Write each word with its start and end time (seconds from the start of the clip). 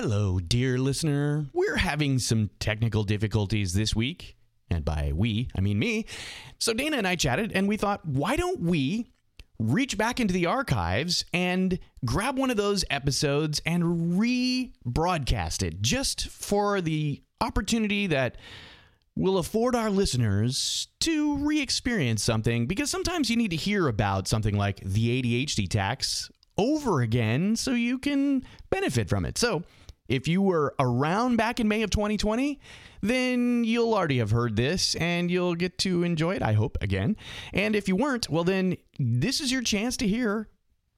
Hello, 0.00 0.38
dear 0.38 0.78
listener. 0.78 1.46
We're 1.52 1.74
having 1.74 2.20
some 2.20 2.50
technical 2.60 3.02
difficulties 3.02 3.72
this 3.72 3.96
week. 3.96 4.36
And 4.70 4.84
by 4.84 5.10
we, 5.12 5.48
I 5.56 5.60
mean 5.60 5.76
me. 5.80 6.06
So 6.60 6.72
Dana 6.72 6.98
and 6.98 7.06
I 7.08 7.16
chatted 7.16 7.50
and 7.52 7.66
we 7.66 7.76
thought, 7.76 8.06
why 8.06 8.36
don't 8.36 8.60
we 8.60 9.10
reach 9.58 9.98
back 9.98 10.20
into 10.20 10.32
the 10.32 10.46
archives 10.46 11.24
and 11.34 11.80
grab 12.04 12.38
one 12.38 12.48
of 12.48 12.56
those 12.56 12.84
episodes 12.90 13.60
and 13.66 13.82
rebroadcast 14.16 15.64
it 15.64 15.82
just 15.82 16.28
for 16.28 16.80
the 16.80 17.20
opportunity 17.40 18.06
that 18.06 18.36
will 19.16 19.38
afford 19.38 19.74
our 19.74 19.90
listeners 19.90 20.86
to 21.00 21.38
re 21.38 21.60
experience 21.60 22.22
something 22.22 22.68
because 22.68 22.88
sometimes 22.88 23.30
you 23.30 23.36
need 23.36 23.50
to 23.50 23.56
hear 23.56 23.88
about 23.88 24.28
something 24.28 24.56
like 24.56 24.78
the 24.84 25.20
ADHD 25.20 25.68
tax 25.68 26.30
over 26.56 27.00
again 27.00 27.56
so 27.56 27.72
you 27.72 27.98
can 27.98 28.44
benefit 28.70 29.08
from 29.08 29.24
it. 29.24 29.36
So, 29.36 29.64
if 30.08 30.26
you 30.26 30.40
were 30.40 30.74
around 30.80 31.36
back 31.36 31.60
in 31.60 31.68
May 31.68 31.82
of 31.82 31.90
2020, 31.90 32.58
then 33.02 33.62
you'll 33.64 33.94
already 33.94 34.18
have 34.18 34.30
heard 34.30 34.56
this 34.56 34.94
and 34.96 35.30
you'll 35.30 35.54
get 35.54 35.78
to 35.78 36.02
enjoy 36.02 36.34
it, 36.34 36.42
I 36.42 36.54
hope, 36.54 36.78
again. 36.80 37.16
And 37.52 37.76
if 37.76 37.88
you 37.88 37.96
weren't, 37.96 38.28
well, 38.30 38.44
then 38.44 38.76
this 38.98 39.40
is 39.40 39.52
your 39.52 39.62
chance 39.62 39.96
to 39.98 40.08
hear 40.08 40.48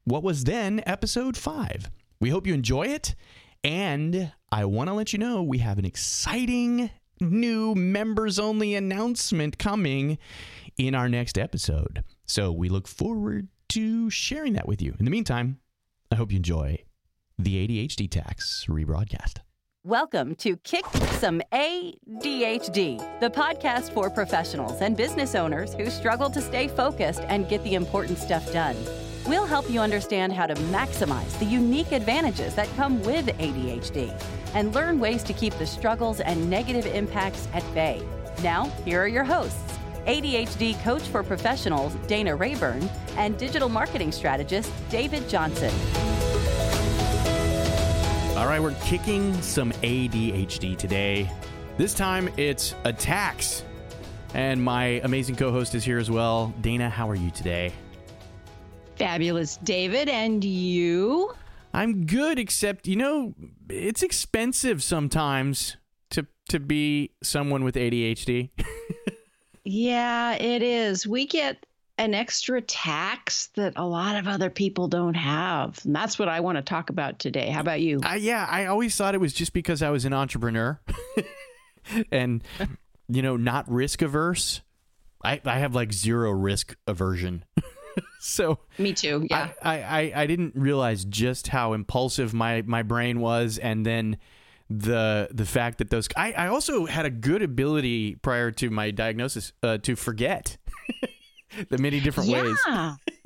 what 0.05 0.23
was 0.23 0.45
then 0.45 0.83
episode 0.87 1.37
five. 1.37 1.91
We 2.21 2.31
hope 2.31 2.47
you 2.47 2.55
enjoy 2.55 2.85
it. 2.85 3.15
And 3.63 4.33
I 4.51 4.65
want 4.65 4.89
to 4.89 4.95
let 4.95 5.13
you 5.13 5.19
know 5.19 5.43
we 5.43 5.59
have 5.59 5.79
an 5.79 5.85
exciting 5.85 6.91
new 7.21 7.75
members 7.75 8.39
only 8.39 8.75
announcement 8.75 9.59
coming 9.59 10.19
in 10.79 10.95
our 10.95 11.09
next 11.09 11.37
episode. 11.37 12.05
So 12.27 12.51
we 12.53 12.69
look 12.69 12.89
forward 12.89 13.49
to 13.71 14.09
sharing 14.09 14.55
that 14.55 14.67
with 14.67 14.81
you. 14.81 14.95
In 14.99 15.05
the 15.05 15.11
meantime, 15.11 15.59
I 16.11 16.15
hope 16.15 16.31
you 16.31 16.37
enjoy 16.37 16.79
the 17.45 17.67
ADHD 17.67 18.11
Tax 18.11 18.67
rebroadcast. 18.69 19.39
Welcome 19.85 20.35
to 20.37 20.57
Kick 20.59 20.85
Some 21.21 21.41
ADHD, 21.53 23.21
the 23.21 23.31
podcast 23.31 23.93
for 23.93 24.11
professionals 24.11 24.83
and 24.83 24.97
business 24.97 25.35
owners 25.35 25.73
who 25.73 25.89
struggle 25.89 26.29
to 26.31 26.41
stay 26.43 26.69
focused 26.69 27.23
and 27.29 27.49
get 27.49 27.65
the 27.65 27.75
important 27.75 28.19
stuff 28.19 28.53
done. 28.53 28.77
We'll 29.27 29.47
help 29.47 29.71
you 29.71 29.81
understand 29.81 30.33
how 30.35 30.47
to 30.47 30.55
maximize 30.55 31.39
the 31.39 31.47
unique 31.47 31.93
advantages 31.93 32.55
that 32.57 32.69
come 32.77 33.03
with 33.05 33.27
ADHD 33.27 34.13
and 34.55 34.75
learn 34.75 35.01
ways 35.01 35.23
to 35.23 35.33
keep 35.33 35.55
the 35.55 35.67
struggles 35.67 36.21
and 36.21 36.51
negative 36.51 36.87
impacts 36.87 37.49
at 37.55 37.65
bay. 37.75 38.03
Now, 38.43 38.65
here 38.85 39.03
are 39.03 39.09
your 39.09 39.25
hosts 39.25 39.79
ADHD 40.07 40.81
coach 40.83 41.03
for 41.03 41.23
professionals 41.23 41.95
Dana 42.07 42.35
Rayburn 42.35 42.89
and 43.17 43.39
digital 43.39 43.69
marketing 43.69 44.13
strategist 44.13 44.71
David 44.91 45.29
Johnson. 45.29 45.73
All 48.41 48.47
right, 48.47 48.59
we're 48.59 48.73
kicking 48.81 49.35
some 49.43 49.71
ADHD 49.83 50.75
today. 50.75 51.31
This 51.77 51.93
time 51.93 52.31
it's 52.39 52.75
attacks. 52.85 53.65
And 54.33 54.65
my 54.65 55.03
amazing 55.05 55.37
co 55.37 55.53
host 55.53 55.75
is 55.75 55.85
here 55.85 55.99
as 55.99 56.11
well. 56.11 56.55
Dana, 56.63 56.89
how 56.89 57.07
are 57.11 57.15
you 57.15 57.31
today? 57.31 57.71
Fabulous, 58.97 59.59
David. 59.59 60.09
And 60.09 60.43
you? 60.43 61.35
I'm 61.75 62.07
good, 62.07 62.39
except, 62.39 62.89
you 62.89 62.97
know, 62.97 63.35
it's 63.69 64.03
expensive 64.03 64.83
sometimes 64.83 65.77
to, 66.09 66.27
to 66.49 66.59
be 66.59 67.11
someone 67.23 67.63
with 67.63 67.75
ADHD. 67.75 68.49
yeah, 69.65 70.33
it 70.37 70.63
is. 70.63 71.07
We 71.07 71.27
get 71.27 71.67
an 72.01 72.15
extra 72.15 72.63
tax 72.63 73.49
that 73.57 73.75
a 73.77 73.85
lot 73.85 74.17
of 74.17 74.27
other 74.27 74.49
people 74.49 74.89
don't 74.89 75.15
have. 75.15 75.79
And 75.85 75.95
that's 75.95 76.19
what 76.19 76.31
I 76.31 76.41
want 76.41 76.57
to 76.57 76.63
talk 76.63 76.89
about 76.89 77.19
today. 77.19 77.51
How 77.51 77.61
about 77.61 77.83
you? 77.83 78.01
Uh, 78.03 78.15
yeah, 78.15 78.47
I 78.49 78.67
always 78.67 78.97
thought 78.97 79.15
it 79.15 79.21
was 79.21 79.35
just 79.35 79.53
because 79.53 79.83
I 79.83 79.91
was 79.91 80.07
an 80.07 80.15
entrepreneur 80.15 80.81
and, 82.11 82.43
you 83.07 83.21
know, 83.21 83.37
not 83.37 83.71
risk 83.71 84.01
averse. 84.01 84.63
I, 85.23 85.43
I 85.45 85.59
have 85.59 85.75
like 85.75 85.93
zero 85.93 86.31
risk 86.31 86.75
aversion. 86.87 87.45
so 88.21 88.61
me 88.79 88.95
too. 88.95 89.27
Yeah. 89.29 89.51
I, 89.63 89.83
I, 89.83 90.13
I 90.23 90.27
didn't 90.27 90.55
realize 90.57 91.05
just 91.05 91.49
how 91.49 91.75
impulsive 91.75 92.33
my, 92.33 92.63
my 92.63 92.83
brain 92.83 93.21
was. 93.21 93.59
And 93.59 93.85
then 93.85 94.17
the 94.73 95.27
the 95.33 95.45
fact 95.45 95.79
that 95.79 95.91
those 95.91 96.09
I, 96.17 96.31
I 96.33 96.47
also 96.47 96.87
had 96.87 97.05
a 97.05 97.11
good 97.11 97.43
ability 97.43 98.15
prior 98.15 98.53
to 98.53 98.71
my 98.71 98.93
diagnosis 98.93 99.53
uh, 99.65 99.79
to 99.79 99.97
forget 99.97 100.59
the 101.69 101.79
many 101.79 102.01
different 102.01 102.29
yeah. 102.29 102.43
ways. 102.43 102.59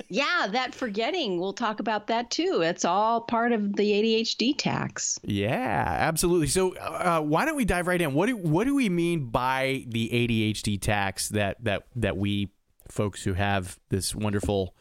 yeah, 0.09 0.47
that 0.51 0.75
forgetting, 0.75 1.39
we'll 1.39 1.53
talk 1.53 1.79
about 1.79 2.07
that 2.07 2.29
too. 2.29 2.61
It's 2.63 2.85
all 2.85 3.21
part 3.21 3.51
of 3.51 3.75
the 3.75 3.91
ADHD 3.91 4.55
tax. 4.57 5.19
Yeah, 5.23 5.85
absolutely. 5.87 6.47
So, 6.47 6.75
uh, 6.75 7.21
why 7.21 7.45
don't 7.45 7.55
we 7.55 7.65
dive 7.65 7.87
right 7.87 8.01
in? 8.01 8.13
What 8.13 8.27
do 8.27 8.37
what 8.37 8.65
do 8.65 8.75
we 8.75 8.89
mean 8.89 9.29
by 9.29 9.85
the 9.87 10.09
ADHD 10.11 10.79
tax 10.79 11.29
that 11.29 11.63
that 11.63 11.87
that 11.95 12.17
we 12.17 12.49
folks 12.89 13.23
who 13.23 13.33
have 13.33 13.79
this 13.89 14.15
wonderful 14.15 14.75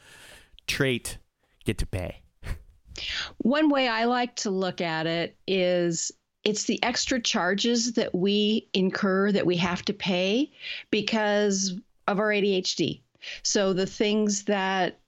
trait 0.66 1.18
get 1.64 1.78
to 1.78 1.86
pay? 1.86 2.20
One 3.38 3.70
way 3.70 3.88
I 3.88 4.04
like 4.04 4.36
to 4.36 4.50
look 4.50 4.80
at 4.80 5.06
it 5.06 5.36
is 5.46 6.12
it's 6.44 6.64
the 6.64 6.82
extra 6.82 7.20
charges 7.20 7.94
that 7.94 8.14
we 8.14 8.68
incur 8.74 9.32
that 9.32 9.46
we 9.46 9.56
have 9.56 9.82
to 9.86 9.92
pay 9.92 10.52
because 10.90 11.74
of 12.06 12.18
our 12.18 12.28
ADHD. 12.28 13.00
So 13.42 13.72
the 13.72 13.86
things 13.86 14.44
that 14.44 14.98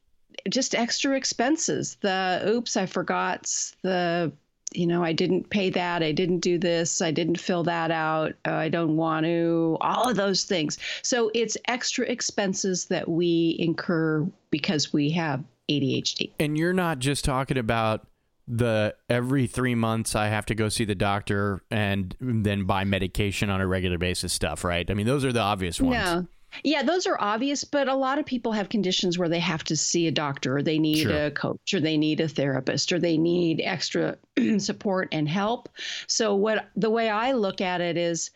just 0.48 0.74
extra 0.74 1.16
expenses, 1.16 1.96
the 2.00 2.42
oops, 2.46 2.76
I 2.76 2.86
forgot 2.86 3.50
the 3.82 4.32
you 4.72 4.86
know, 4.86 5.02
I 5.02 5.12
didn't 5.12 5.48
pay 5.48 5.70
that, 5.70 6.02
I 6.02 6.12
didn't 6.12 6.40
do 6.40 6.58
this, 6.58 7.00
I 7.00 7.10
didn't 7.10 7.40
fill 7.40 7.62
that 7.64 7.90
out, 7.90 8.34
uh, 8.46 8.52
I 8.52 8.68
don't 8.68 8.96
want 8.96 9.24
to, 9.24 9.78
all 9.80 10.10
of 10.10 10.16
those 10.16 10.44
things. 10.44 10.78
So 11.02 11.30
it's 11.34 11.56
extra 11.66 12.04
expenses 12.06 12.86
that 12.86 13.08
we 13.08 13.56
incur 13.58 14.26
because 14.50 14.92
we 14.92 15.10
have 15.10 15.42
ADHD. 15.70 16.32
And 16.38 16.58
you're 16.58 16.72
not 16.72 16.98
just 16.98 17.24
talking 17.24 17.58
about 17.58 18.06
the 18.48 18.94
every 19.08 19.46
three 19.46 19.74
months 19.74 20.14
I 20.14 20.28
have 20.28 20.46
to 20.46 20.54
go 20.54 20.68
see 20.68 20.84
the 20.84 20.94
doctor 20.94 21.62
and 21.70 22.14
then 22.20 22.64
buy 22.64 22.84
medication 22.84 23.50
on 23.50 23.60
a 23.60 23.66
regular 23.66 23.98
basis 23.98 24.32
stuff, 24.32 24.62
right? 24.62 24.88
I 24.88 24.94
mean, 24.94 25.06
those 25.06 25.24
are 25.24 25.32
the 25.32 25.40
obvious 25.40 25.80
ones. 25.80 25.94
No. 25.94 26.26
Yeah, 26.64 26.82
those 26.82 27.06
are 27.06 27.16
obvious, 27.20 27.64
but 27.64 27.88
a 27.88 27.94
lot 27.94 28.18
of 28.18 28.26
people 28.26 28.52
have 28.52 28.68
conditions 28.68 29.18
where 29.18 29.28
they 29.28 29.40
have 29.40 29.64
to 29.64 29.76
see 29.76 30.06
a 30.06 30.10
doctor 30.10 30.56
or 30.56 30.62
they 30.62 30.78
need 30.78 31.02
sure. 31.02 31.26
a 31.26 31.30
coach 31.30 31.74
or 31.74 31.80
they 31.80 31.96
need 31.96 32.20
a 32.20 32.28
therapist 32.28 32.92
or 32.92 32.98
they 32.98 33.18
need 33.18 33.60
extra 33.62 34.16
support 34.58 35.08
and 35.12 35.28
help. 35.28 35.68
So 36.06 36.34
what 36.34 36.68
the 36.76 36.90
way 36.90 37.08
I 37.08 37.32
look 37.32 37.60
at 37.60 37.80
it 37.80 37.96
is 37.96 38.30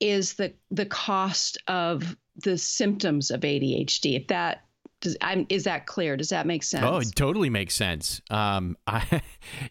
is 0.00 0.34
the 0.34 0.52
the 0.70 0.86
cost 0.86 1.58
of 1.66 2.16
the 2.36 2.56
symptoms 2.56 3.30
of 3.30 3.40
ADHD. 3.40 4.16
If 4.16 4.28
that 4.28 4.64
does, 5.00 5.16
I'm, 5.20 5.46
is 5.48 5.64
that 5.64 5.86
clear? 5.86 6.16
Does 6.16 6.30
that 6.30 6.46
make 6.46 6.62
sense? 6.62 6.84
Oh, 6.84 6.98
it 6.98 7.14
totally 7.14 7.50
makes 7.50 7.74
sense. 7.74 8.20
Um, 8.30 8.76
I, 8.86 9.22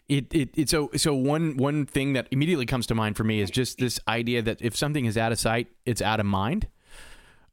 it, 0.08 0.32
it, 0.32 0.50
it, 0.54 0.68
so, 0.70 0.90
so 0.96 1.14
one, 1.14 1.56
one 1.56 1.86
thing 1.86 2.14
that 2.14 2.28
immediately 2.30 2.66
comes 2.66 2.86
to 2.88 2.94
mind 2.94 3.16
for 3.16 3.24
me 3.24 3.40
is 3.40 3.50
just 3.50 3.78
this 3.78 4.00
idea 4.08 4.42
that 4.42 4.62
if 4.62 4.76
something 4.76 5.04
is 5.04 5.18
out 5.18 5.32
of 5.32 5.38
sight, 5.38 5.68
it's 5.84 6.02
out 6.02 6.20
of 6.20 6.26
mind. 6.26 6.68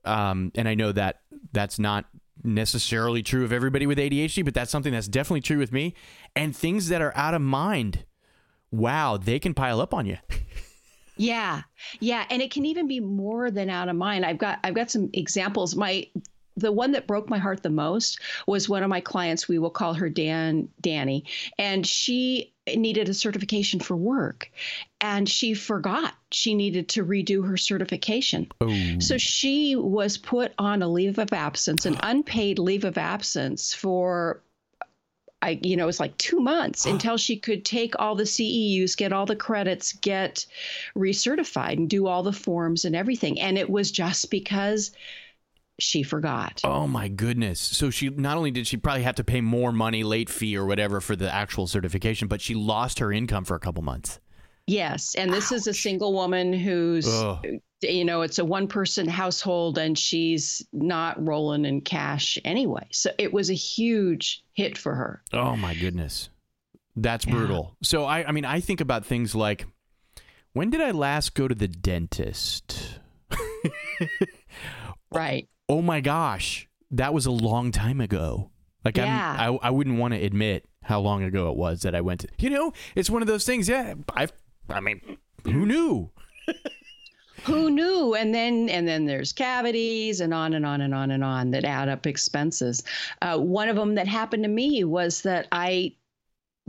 Um, 0.06 0.52
and 0.56 0.68
I 0.68 0.76
know 0.76 0.92
that 0.92 1.22
that's 1.52 1.80
not 1.80 2.06
necessarily 2.44 3.24
true 3.24 3.44
of 3.44 3.52
everybody 3.52 3.88
with 3.88 3.98
ADHD, 3.98 4.46
but 4.46 4.54
that's 4.54 4.72
something 4.72 4.94
that's 4.94 5.08
definitely 5.08 5.42
true 5.42 5.58
with 5.58 5.72
me. 5.72 5.94
And 6.36 6.56
things 6.56 6.90
that 6.90 7.02
are 7.02 7.16
out 7.16 7.34
of 7.34 7.42
mind, 7.42 8.06
wow, 8.72 9.18
they 9.18 9.40
can 9.40 9.54
pile 9.54 9.82
up 9.82 9.94
on 9.94 10.06
you. 10.06 10.18
yeah. 11.18 11.62
Yeah, 12.00 12.26
and 12.30 12.42
it 12.42 12.52
can 12.52 12.66
even 12.66 12.88
be 12.88 13.00
more 13.00 13.52
than 13.52 13.70
out 13.70 13.90
of 13.90 13.96
mind. 13.96 14.26
I've 14.26 14.38
got 14.38 14.60
I've 14.64 14.76
got 14.76 14.92
some 14.92 15.10
examples. 15.14 15.76
My 15.76 16.08
the 16.58 16.72
one 16.72 16.92
that 16.92 17.08
broke 17.08 17.30
my 17.30 17.38
heart 17.38 17.64
the 17.64 17.70
most 17.70 18.20
was 18.48 18.70
one 18.70 18.84
of 18.84 18.90
my 18.90 19.02
clients 19.02 19.48
we 19.48 19.60
will 19.60 19.70
call 19.70 19.94
her 19.94 20.10
dan 20.10 20.70
danny 20.82 21.26
and 21.58 21.86
she 21.86 22.54
needed 22.76 23.10
a 23.10 23.14
certification 23.14 23.80
for 23.80 23.96
work 23.96 24.52
and 25.00 25.30
she 25.30 25.54
forgot 25.54 26.14
she 26.32 26.56
needed 26.56 26.90
to 26.90 27.06
redo 27.06 27.48
her 27.48 27.58
certification 27.58 28.48
oh. 28.62 29.00
so 29.00 29.18
she 29.18 29.76
was 29.76 30.18
put 30.18 30.54
on 30.58 30.82
a 30.82 30.88
leave 30.88 31.20
of 31.20 31.32
absence 31.34 31.86
an 31.86 31.98
unpaid 32.04 32.58
leave 32.58 32.86
of 32.86 32.98
absence 32.98 33.74
for 33.74 34.42
I, 35.42 35.60
you 35.62 35.78
know, 35.78 35.84
it 35.84 35.88
was 35.88 36.00
like 36.00 36.18
two 36.18 36.40
months 36.40 36.86
until 36.88 37.18
she 37.18 37.38
could 37.38 37.64
take 37.64 37.94
all 38.00 38.16
the 38.16 38.24
CEUs, 38.24 38.98
get 38.98 39.14
all 39.14 39.28
the 39.28 39.36
credits, 39.36 39.94
get 39.94 40.46
recertified, 40.98 41.74
and 41.74 41.90
do 41.90 42.08
all 42.08 42.24
the 42.24 42.34
forms 42.34 42.84
and 42.84 42.96
everything. 42.96 43.40
And 43.40 43.56
it 43.58 43.70
was 43.70 43.92
just 43.92 44.32
because 44.32 44.92
she 45.80 46.04
forgot. 46.04 46.62
Oh 46.64 46.88
my 46.88 47.08
goodness. 47.08 47.60
So 47.60 47.90
she 47.90 48.10
not 48.10 48.38
only 48.38 48.52
did 48.52 48.68
she 48.68 48.78
probably 48.78 49.04
have 49.04 49.16
to 49.16 49.24
pay 49.24 49.42
more 49.42 49.72
money, 49.72 50.04
late 50.04 50.30
fee 50.30 50.58
or 50.58 50.66
whatever 50.66 51.02
for 51.02 51.16
the 51.16 51.34
actual 51.34 51.68
certification, 51.68 52.28
but 52.28 52.42
she 52.42 52.54
lost 52.56 53.00
her 53.00 53.12
income 53.12 53.46
for 53.46 53.56
a 53.56 53.60
couple 53.60 53.84
months. 53.84 54.20
Yes, 54.68 55.14
and 55.16 55.32
this 55.32 55.52
Ouch. 55.52 55.58
is 55.58 55.68
a 55.68 55.74
single 55.74 56.12
woman 56.14 56.52
who's 56.52 57.08
Ugh. 57.08 57.46
you 57.84 58.04
know, 58.04 58.22
it's 58.22 58.40
a 58.40 58.46
one 58.46 58.68
person 58.68 59.08
household 59.08 59.78
and 59.78 59.98
she's 59.98 60.66
not 60.74 61.24
rolling 61.24 61.66
in 61.66 61.82
cash 61.82 62.40
anyway. 62.44 62.88
So 62.92 63.12
it 63.20 63.32
was 63.32 63.52
a 63.52 63.54
huge 63.54 64.44
hit 64.54 64.78
for 64.78 64.96
her. 64.96 65.22
Oh 65.34 65.56
my 65.56 65.76
goodness. 65.76 66.30
That's 66.96 67.26
brutal. 67.26 67.76
So 67.84 68.06
I 68.06 68.26
I 68.28 68.32
mean 68.32 68.46
I 68.46 68.60
think 68.62 68.82
about 68.82 69.06
things 69.06 69.36
like 69.36 69.68
when 70.54 70.70
did 70.70 70.80
I 70.82 70.92
last 70.92 71.36
go 71.36 71.48
to 71.48 71.56
the 71.56 71.68
dentist? 71.68 73.00
Right. 75.12 75.48
Oh 75.68 75.82
my 75.82 76.02
gosh, 76.02 76.68
that 76.92 77.14
was 77.14 77.26
a 77.26 77.32
long 77.32 77.72
time 77.72 78.00
ago. 78.02 78.52
Like 78.84 78.98
Yeah. 78.98 79.36
I'm, 79.38 79.54
I 79.54 79.68
I 79.68 79.70
wouldn't 79.72 79.98
want 80.00 80.14
to 80.14 80.24
admit 80.24 80.68
how 80.84 81.00
long 81.00 81.24
ago 81.24 81.50
it 81.50 81.58
was 81.58 81.82
that 81.82 81.96
I 81.96 82.02
went 82.02 82.22
to. 82.22 82.28
You 82.38 82.52
know, 82.52 82.74
it's 82.96 83.10
one 83.10 83.22
of 83.22 83.28
those 83.28 83.46
things. 83.46 83.68
Yeah, 83.68 83.96
I 84.16 84.28
I 84.70 84.80
mean, 84.80 85.18
who 85.44 85.66
knew? 85.66 86.12
Who 87.44 87.70
knew? 87.70 88.16
And 88.16 88.34
then 88.34 88.70
and 88.70 88.88
then 88.88 89.06
there's 89.06 89.32
cavities 89.32 90.20
and 90.20 90.34
on 90.34 90.54
and 90.54 90.66
on 90.66 90.82
and 90.82 90.96
on 90.96 91.12
and 91.12 91.24
on 91.24 91.52
that 91.52 91.64
add 91.64 91.90
up 91.90 92.08
expenses. 92.08 92.84
Uh, 93.22 93.38
one 93.38 93.70
of 93.70 93.76
them 93.76 93.94
that 93.96 94.08
happened 94.08 94.44
to 94.44 94.50
me 94.50 94.84
was 94.84 95.22
that 95.24 95.48
I 95.52 95.94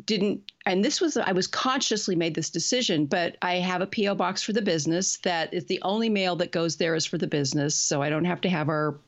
didn't 0.07 0.53
and 0.65 0.85
this 0.85 1.01
was 1.01 1.17
I 1.17 1.33
was 1.33 1.47
consciously 1.47 2.17
made 2.17 2.35
this 2.35 2.51
decision, 2.51 3.07
but 3.07 3.37
I 3.43 3.57
have 3.57 3.83
a 3.83 3.87
PO 3.87 4.15
box 4.15 4.43
for 4.43 4.53
the 4.53 4.63
business 4.63 5.19
that 5.19 5.53
is 5.53 5.67
the 5.67 5.81
only 5.83 6.09
mail 6.09 6.37
that 6.37 6.53
goes 6.53 6.77
there 6.77 6.95
is 6.95 7.07
for 7.07 7.19
the 7.19 7.27
business, 7.27 7.75
so 7.75 8.03
I 8.03 8.09
don't 8.09 8.25
have 8.25 8.41
to 8.43 8.49
have 8.49 8.69
our 8.69 8.99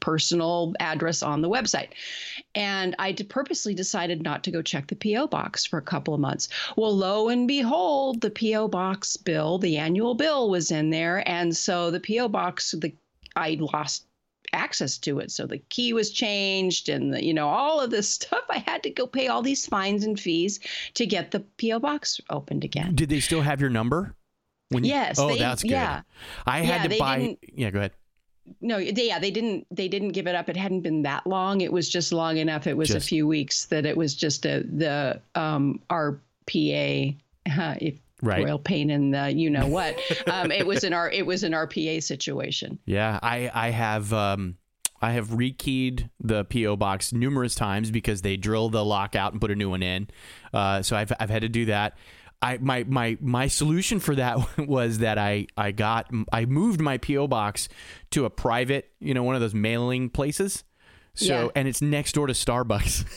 personal 0.00 0.74
address 0.80 1.22
on 1.22 1.42
the 1.42 1.48
website. 1.48 1.90
And 2.54 2.96
I 2.98 3.12
purposely 3.12 3.74
decided 3.74 4.22
not 4.22 4.42
to 4.44 4.50
go 4.50 4.62
check 4.62 4.86
the 4.86 4.96
PO 4.96 5.26
box 5.26 5.66
for 5.66 5.78
a 5.78 5.82
couple 5.82 6.14
of 6.14 6.20
months. 6.20 6.48
Well, 6.76 6.96
lo 6.96 7.28
and 7.28 7.46
behold, 7.46 8.20
the 8.20 8.30
PO 8.30 8.68
box 8.68 9.16
bill, 9.16 9.58
the 9.58 9.76
annual 9.76 10.14
bill 10.14 10.48
was 10.48 10.70
in 10.70 10.90
there, 10.90 11.28
and 11.28 11.56
so 11.56 11.90
the 11.90 12.00
PO 12.00 12.28
box 12.28 12.72
the 12.72 12.94
I 13.36 13.58
lost 13.60 14.06
access 14.54 14.96
to 14.98 15.18
it. 15.18 15.30
So 15.30 15.46
the 15.46 15.58
key 15.68 15.92
was 15.92 16.10
changed 16.10 16.88
and 16.88 17.12
the, 17.12 17.24
you 17.24 17.34
know 17.34 17.48
all 17.48 17.80
of 17.80 17.90
this 17.90 18.08
stuff 18.18 18.44
I 18.48 18.58
had 18.58 18.82
to 18.84 18.90
go 18.90 19.06
pay 19.06 19.28
all 19.28 19.42
these 19.42 19.66
fines 19.66 20.04
and 20.04 20.18
fees 20.18 20.60
to 20.94 21.04
get 21.06 21.30
the 21.30 21.40
PO 21.60 21.80
box 21.80 22.20
opened 22.30 22.64
again. 22.64 22.94
Did 22.94 23.08
they 23.08 23.20
still 23.20 23.42
have 23.42 23.60
your 23.60 23.70
number? 23.70 24.14
When 24.70 24.82
you- 24.84 24.90
Yes, 24.90 25.18
Oh, 25.18 25.28
they- 25.28 25.38
that's 25.38 25.62
good. 25.62 25.72
yeah. 25.72 26.02
I 26.46 26.60
had 26.60 26.76
Yeah, 26.76 26.82
to 26.84 26.88
they 26.88 26.98
buy. 26.98 27.18
didn't- 27.18 27.38
Yeah, 27.54 27.70
go 27.70 27.78
ahead. 27.80 27.92
No, 28.60 28.76
they, 28.78 29.06
yeah, 29.06 29.18
they 29.18 29.30
didn't 29.30 29.66
they 29.70 29.88
didn't 29.88 30.10
give 30.10 30.26
it 30.26 30.34
up. 30.34 30.48
It 30.50 30.56
hadn't 30.56 30.80
been 30.82 31.02
that 31.02 31.26
long. 31.26 31.62
It 31.62 31.72
was 31.72 31.88
just 31.88 32.12
long 32.12 32.36
enough. 32.36 32.66
It 32.66 32.76
was 32.76 32.88
Just- 32.88 33.06
a 33.06 33.08
few 33.08 33.26
weeks 33.26 33.64
that 33.66 33.86
it 33.86 33.96
was 33.96 34.14
just 34.14 34.44
a 34.44 34.62
the 34.70 35.20
um 35.34 35.80
RPA 35.90 37.16
uh, 37.58 37.74
if 37.80 37.94
Right. 38.24 38.44
royal 38.44 38.58
pain 38.58 38.90
in 38.90 39.10
the 39.10 39.30
you 39.30 39.50
know 39.50 39.66
what. 39.66 39.98
um, 40.26 40.50
it 40.50 40.66
was 40.66 40.84
an 40.84 40.92
R 40.92 41.10
it 41.10 41.26
was 41.26 41.42
an 41.42 41.52
RPA 41.52 42.02
situation. 42.02 42.78
Yeah, 42.86 43.18
I 43.22 43.50
I 43.52 43.70
have 43.70 44.12
um 44.12 44.56
I 45.02 45.12
have 45.12 45.28
rekeyed 45.28 46.08
the 46.18 46.44
PO 46.44 46.76
box 46.76 47.12
numerous 47.12 47.54
times 47.54 47.90
because 47.90 48.22
they 48.22 48.36
drill 48.38 48.70
the 48.70 48.84
lock 48.84 49.14
out 49.14 49.32
and 49.32 49.40
put 49.40 49.50
a 49.50 49.54
new 49.54 49.68
one 49.68 49.82
in. 49.82 50.08
Uh, 50.52 50.82
so 50.82 50.96
I've 50.96 51.12
I've 51.20 51.30
had 51.30 51.42
to 51.42 51.48
do 51.48 51.66
that. 51.66 51.98
I 52.40 52.58
my 52.58 52.84
my 52.84 53.18
my 53.20 53.46
solution 53.46 54.00
for 54.00 54.14
that 54.14 54.58
was 54.58 54.98
that 54.98 55.18
I 55.18 55.46
I 55.56 55.72
got 55.72 56.10
I 56.32 56.46
moved 56.46 56.80
my 56.80 56.98
PO 56.98 57.28
box 57.28 57.68
to 58.12 58.24
a 58.24 58.30
private 58.30 58.90
you 59.00 59.14
know 59.14 59.22
one 59.22 59.34
of 59.34 59.40
those 59.40 59.54
mailing 59.54 60.10
places. 60.10 60.64
So 61.14 61.24
Yeah. 61.26 61.48
and 61.54 61.68
it's 61.68 61.80
next 61.80 62.12
door 62.12 62.26
to 62.26 62.32
Starbucks. 62.32 63.04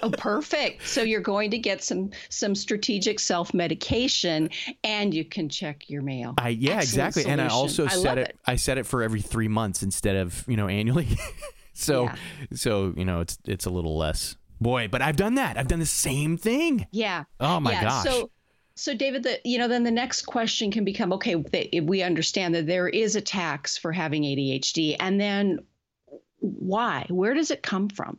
Oh, 0.00 0.10
perfect. 0.10 0.86
So 0.86 1.02
you're 1.02 1.20
going 1.20 1.50
to 1.50 1.58
get 1.58 1.82
some 1.82 2.10
some 2.28 2.54
strategic 2.54 3.18
self 3.18 3.52
medication, 3.52 4.50
and 4.84 5.12
you 5.12 5.24
can 5.24 5.48
check 5.48 5.90
your 5.90 6.02
mail. 6.02 6.34
I 6.38 6.50
yeah 6.50 6.76
Excellent 6.76 7.08
exactly, 7.08 7.26
and 7.32 7.40
I 7.40 7.48
also 7.48 7.84
I 7.86 7.88
set 7.88 8.04
love 8.04 8.18
it, 8.18 8.38
I 8.46 8.54
set 8.56 8.78
it 8.78 8.86
for 8.86 9.02
every 9.02 9.20
three 9.20 9.48
months 9.48 9.82
instead 9.82 10.14
of 10.14 10.44
you 10.46 10.56
know 10.56 10.68
annually. 10.68 11.08
so 11.74 12.04
Yeah. 12.04 12.14
so 12.54 12.94
you 12.96 13.04
know 13.04 13.20
it's 13.20 13.36
it's 13.44 13.66
a 13.66 13.70
little 13.70 13.96
less. 13.98 14.36
Boy, 14.60 14.86
but 14.88 15.02
I've 15.02 15.16
done 15.16 15.34
that. 15.34 15.58
I've 15.58 15.68
done 15.68 15.80
the 15.80 15.86
same 15.86 16.36
thing. 16.36 16.86
Yeah. 16.92 17.24
Oh 17.40 17.58
my 17.58 17.72
yeah. 17.72 17.82
gosh. 17.82 18.04
So, 18.04 18.30
so 18.76 18.94
David, 18.94 19.24
the 19.24 19.40
you 19.44 19.58
know, 19.58 19.66
then 19.66 19.82
the 19.82 19.90
next 19.90 20.22
question 20.26 20.70
can 20.70 20.84
become: 20.84 21.12
Okay, 21.14 21.34
they, 21.34 21.80
we 21.82 22.02
understand 22.02 22.54
that 22.54 22.68
there 22.68 22.88
is 22.88 23.16
a 23.16 23.20
tax 23.20 23.76
for 23.76 23.92
having 23.92 24.22
ADHD, 24.22 24.96
and 25.00 25.20
then 25.20 25.58
why? 26.58 27.06
Where 27.08 27.34
does 27.34 27.50
it 27.50 27.62
come 27.62 27.88
from? 27.88 28.18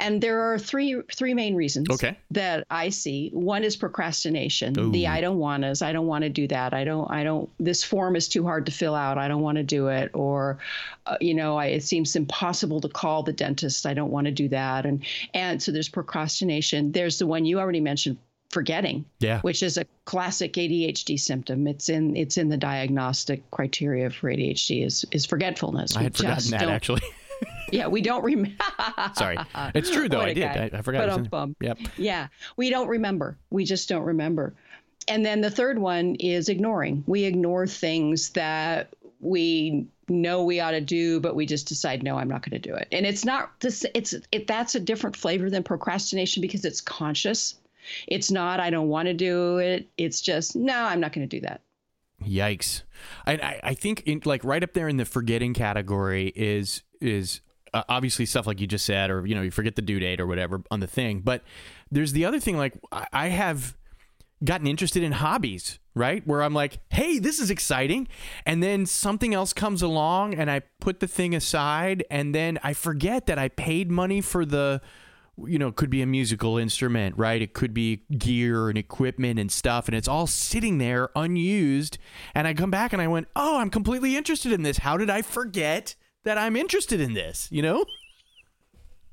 And 0.00 0.20
there 0.20 0.40
are 0.40 0.58
three 0.58 1.00
three 1.14 1.34
main 1.34 1.54
reasons 1.54 1.88
Okay. 1.88 2.16
that 2.32 2.66
I 2.68 2.88
see. 2.88 3.30
One 3.32 3.62
is 3.62 3.76
procrastination. 3.76 4.76
Ooh. 4.76 4.90
The 4.90 5.06
I 5.06 5.20
don't 5.20 5.38
want 5.38 5.64
us. 5.64 5.82
I 5.82 5.92
don't 5.92 6.08
want 6.08 6.22
to 6.24 6.28
do 6.28 6.48
that. 6.48 6.74
I 6.74 6.82
don't. 6.82 7.08
I 7.08 7.22
don't. 7.22 7.48
This 7.60 7.84
form 7.84 8.16
is 8.16 8.26
too 8.28 8.42
hard 8.42 8.66
to 8.66 8.72
fill 8.72 8.96
out. 8.96 9.18
I 9.18 9.28
don't 9.28 9.42
want 9.42 9.56
to 9.56 9.62
do 9.62 9.86
it. 9.86 10.10
Or, 10.14 10.58
uh, 11.06 11.16
you 11.20 11.32
know, 11.32 11.56
I, 11.56 11.66
it 11.66 11.84
seems 11.84 12.16
impossible 12.16 12.80
to 12.80 12.88
call 12.88 13.22
the 13.22 13.32
dentist. 13.32 13.86
I 13.86 13.94
don't 13.94 14.10
want 14.10 14.24
to 14.24 14.32
do 14.32 14.48
that. 14.48 14.84
And 14.84 15.04
and 15.32 15.62
so 15.62 15.70
there's 15.70 15.88
procrastination. 15.88 16.90
There's 16.90 17.18
the 17.20 17.28
one 17.28 17.44
you 17.44 17.60
already 17.60 17.80
mentioned, 17.80 18.16
forgetting 18.50 19.04
Yeah. 19.20 19.40
which 19.42 19.62
is 19.62 19.76
a 19.78 19.84
classic 20.06 20.54
ADHD 20.54 21.20
symptom. 21.20 21.68
It's 21.68 21.88
in 21.88 22.16
it's 22.16 22.36
in 22.36 22.48
the 22.48 22.56
diagnostic 22.56 23.48
criteria 23.52 24.10
for 24.10 24.28
ADHD 24.28 24.84
is 24.84 25.04
is 25.12 25.24
forgetfulness. 25.24 25.94
I 25.96 26.00
We 26.00 26.04
had 26.04 26.16
forgotten 26.16 26.36
just 26.38 26.50
that 26.50 26.68
actually. 26.68 27.02
Yeah, 27.70 27.88
we 27.88 28.00
don't 28.00 28.24
remember. 28.24 28.56
Sorry. 29.14 29.38
It's 29.74 29.90
true 29.90 30.08
though. 30.08 30.20
I 30.20 30.34
did. 30.34 30.44
I, 30.44 30.70
I 30.72 30.82
forgot. 30.82 31.54
Yep. 31.60 31.78
Yeah, 31.96 32.28
we 32.56 32.70
don't 32.70 32.88
remember. 32.88 33.38
We 33.50 33.64
just 33.64 33.88
don't 33.88 34.04
remember. 34.04 34.54
And 35.08 35.24
then 35.24 35.40
the 35.40 35.50
third 35.50 35.78
one 35.78 36.16
is 36.16 36.48
ignoring. 36.48 37.02
We 37.06 37.24
ignore 37.24 37.66
things 37.66 38.30
that 38.30 38.94
we 39.20 39.86
know 40.08 40.44
we 40.44 40.60
ought 40.60 40.72
to 40.72 40.80
do, 40.80 41.20
but 41.20 41.34
we 41.34 41.46
just 41.46 41.66
decide, 41.66 42.02
no, 42.02 42.16
I'm 42.16 42.28
not 42.28 42.42
going 42.48 42.60
to 42.60 42.68
do 42.68 42.74
it. 42.74 42.88
And 42.92 43.06
it's 43.06 43.24
not 43.24 43.58
this. 43.60 43.84
It's 43.94 44.14
it. 44.32 44.46
That's 44.46 44.74
a 44.74 44.80
different 44.80 45.16
flavor 45.16 45.50
than 45.50 45.62
procrastination 45.62 46.40
because 46.40 46.64
it's 46.64 46.80
conscious. 46.80 47.54
It's 48.06 48.30
not. 48.30 48.60
I 48.60 48.70
don't 48.70 48.88
want 48.88 49.06
to 49.06 49.14
do 49.14 49.58
it. 49.58 49.88
It's 49.96 50.20
just 50.20 50.54
no, 50.54 50.76
I'm 50.76 51.00
not 51.00 51.12
going 51.12 51.28
to 51.28 51.36
do 51.36 51.40
that. 51.46 51.62
Yikes. 52.22 52.82
I, 53.26 53.32
I, 53.34 53.60
I 53.62 53.74
think 53.74 54.02
in, 54.04 54.20
like 54.24 54.44
right 54.44 54.62
up 54.62 54.72
there 54.72 54.88
in 54.88 54.96
the 54.96 55.04
forgetting 55.04 55.54
category 55.54 56.32
is 56.34 56.82
is 57.00 57.40
uh, 57.74 57.82
obviously 57.88 58.26
stuff 58.26 58.46
like 58.46 58.60
you 58.60 58.66
just 58.66 58.84
said, 58.84 59.10
or 59.10 59.26
you 59.26 59.34
know, 59.34 59.42
you 59.42 59.50
forget 59.50 59.76
the 59.76 59.82
due 59.82 60.00
date 60.00 60.20
or 60.20 60.26
whatever 60.26 60.62
on 60.70 60.80
the 60.80 60.86
thing. 60.86 61.20
But 61.20 61.42
there's 61.90 62.12
the 62.12 62.24
other 62.24 62.40
thing. 62.40 62.56
Like 62.56 62.74
I, 62.92 63.28
have 63.28 63.76
gotten 64.44 64.66
interested 64.66 65.02
in 65.02 65.12
hobbies, 65.12 65.78
right? 65.94 66.26
Where 66.26 66.42
I'm 66.42 66.54
like, 66.54 66.78
hey, 66.90 67.18
this 67.18 67.40
is 67.40 67.50
exciting, 67.50 68.08
and 68.46 68.62
then 68.62 68.86
something 68.86 69.34
else 69.34 69.52
comes 69.52 69.82
along, 69.82 70.34
and 70.34 70.50
I 70.50 70.62
put 70.80 71.00
the 71.00 71.08
thing 71.08 71.34
aside, 71.34 72.04
and 72.10 72.34
then 72.34 72.58
I 72.62 72.72
forget 72.72 73.26
that 73.26 73.38
I 73.38 73.48
paid 73.48 73.90
money 73.90 74.20
for 74.20 74.44
the 74.44 74.80
you 75.46 75.58
know, 75.58 75.68
it 75.68 75.76
could 75.76 75.90
be 75.90 76.02
a 76.02 76.06
musical 76.06 76.58
instrument, 76.58 77.16
right? 77.16 77.40
It 77.40 77.54
could 77.54 77.72
be 77.72 78.02
gear 78.16 78.68
and 78.68 78.76
equipment 78.76 79.38
and 79.38 79.52
stuff, 79.52 79.86
and 79.86 79.96
it's 79.96 80.08
all 80.08 80.26
sitting 80.26 80.78
there 80.78 81.10
unused. 81.14 81.98
And 82.34 82.48
I 82.48 82.54
come 82.54 82.70
back 82.70 82.92
and 82.92 83.00
I 83.00 83.06
went, 83.06 83.28
Oh, 83.36 83.58
I'm 83.58 83.70
completely 83.70 84.16
interested 84.16 84.52
in 84.52 84.62
this. 84.62 84.78
How 84.78 84.96
did 84.96 85.10
I 85.10 85.22
forget 85.22 85.94
that 86.28 86.38
I'm 86.38 86.56
interested 86.56 87.00
in 87.00 87.14
this? 87.14 87.48
You 87.50 87.62
know? 87.62 87.84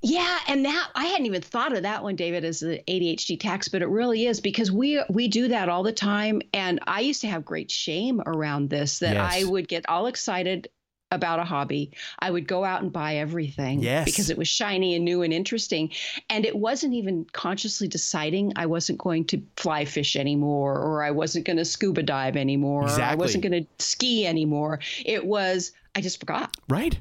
Yeah, 0.01 0.37
and 0.47 0.65
that 0.65 0.89
I 0.93 1.05
hadn't 1.05 1.25
even 1.25 1.41
thought 1.41 1.75
of 1.75 1.81
that 1.83 2.03
one, 2.03 2.15
David, 2.15 2.45
as 2.45 2.59
the 2.59 2.83
ADHD 2.87 3.39
tax, 3.39 3.69
but 3.69 3.81
it 3.81 3.87
really 3.87 4.27
is 4.27 4.39
because 4.39 4.71
we 4.71 5.01
we 5.09 5.27
do 5.27 5.47
that 5.47 5.67
all 5.67 5.81
the 5.81 5.93
time. 5.93 6.41
And 6.53 6.79
I 6.85 6.99
used 6.99 7.21
to 7.21 7.27
have 7.27 7.43
great 7.43 7.71
shame 7.71 8.21
around 8.25 8.69
this 8.69 8.99
that 8.99 9.15
Yes. 9.15 9.33
I 9.35 9.43
would 9.45 9.67
get 9.67 9.89
all 9.89 10.05
excited 10.05 10.67
about 11.11 11.39
a 11.39 11.43
hobby. 11.43 11.91
I 12.19 12.29
would 12.29 12.47
go 12.47 12.63
out 12.65 12.81
and 12.83 12.91
buy 12.91 13.15
everything 13.15 13.79
Yes. 13.79 14.05
because 14.05 14.29
it 14.29 14.37
was 14.37 14.47
shiny 14.47 14.95
and 14.95 15.05
new 15.05 15.21
and 15.21 15.31
interesting. 15.33 15.91
And 16.29 16.45
it 16.45 16.55
wasn't 16.55 16.93
even 16.93 17.25
consciously 17.31 17.87
deciding 17.87 18.53
I 18.57 18.65
wasn't 18.65 18.99
going 18.99 19.25
to 19.27 19.41
fly 19.55 19.85
fish 19.85 20.15
anymore 20.15 20.77
or 20.77 21.03
I 21.03 21.11
wasn't 21.11 21.45
going 21.45 21.57
to 21.57 21.65
scuba 21.65 22.03
dive 22.03 22.35
anymore 22.35 22.83
or 22.83 23.01
I 23.01 23.15
wasn't 23.15 23.43
going 23.43 23.63
to 23.63 23.83
ski 23.83 24.27
anymore. 24.27 24.81
It 25.05 25.25
was 25.25 25.71
I 25.95 26.01
just 26.01 26.19
forgot. 26.19 26.55
Right. 26.67 26.99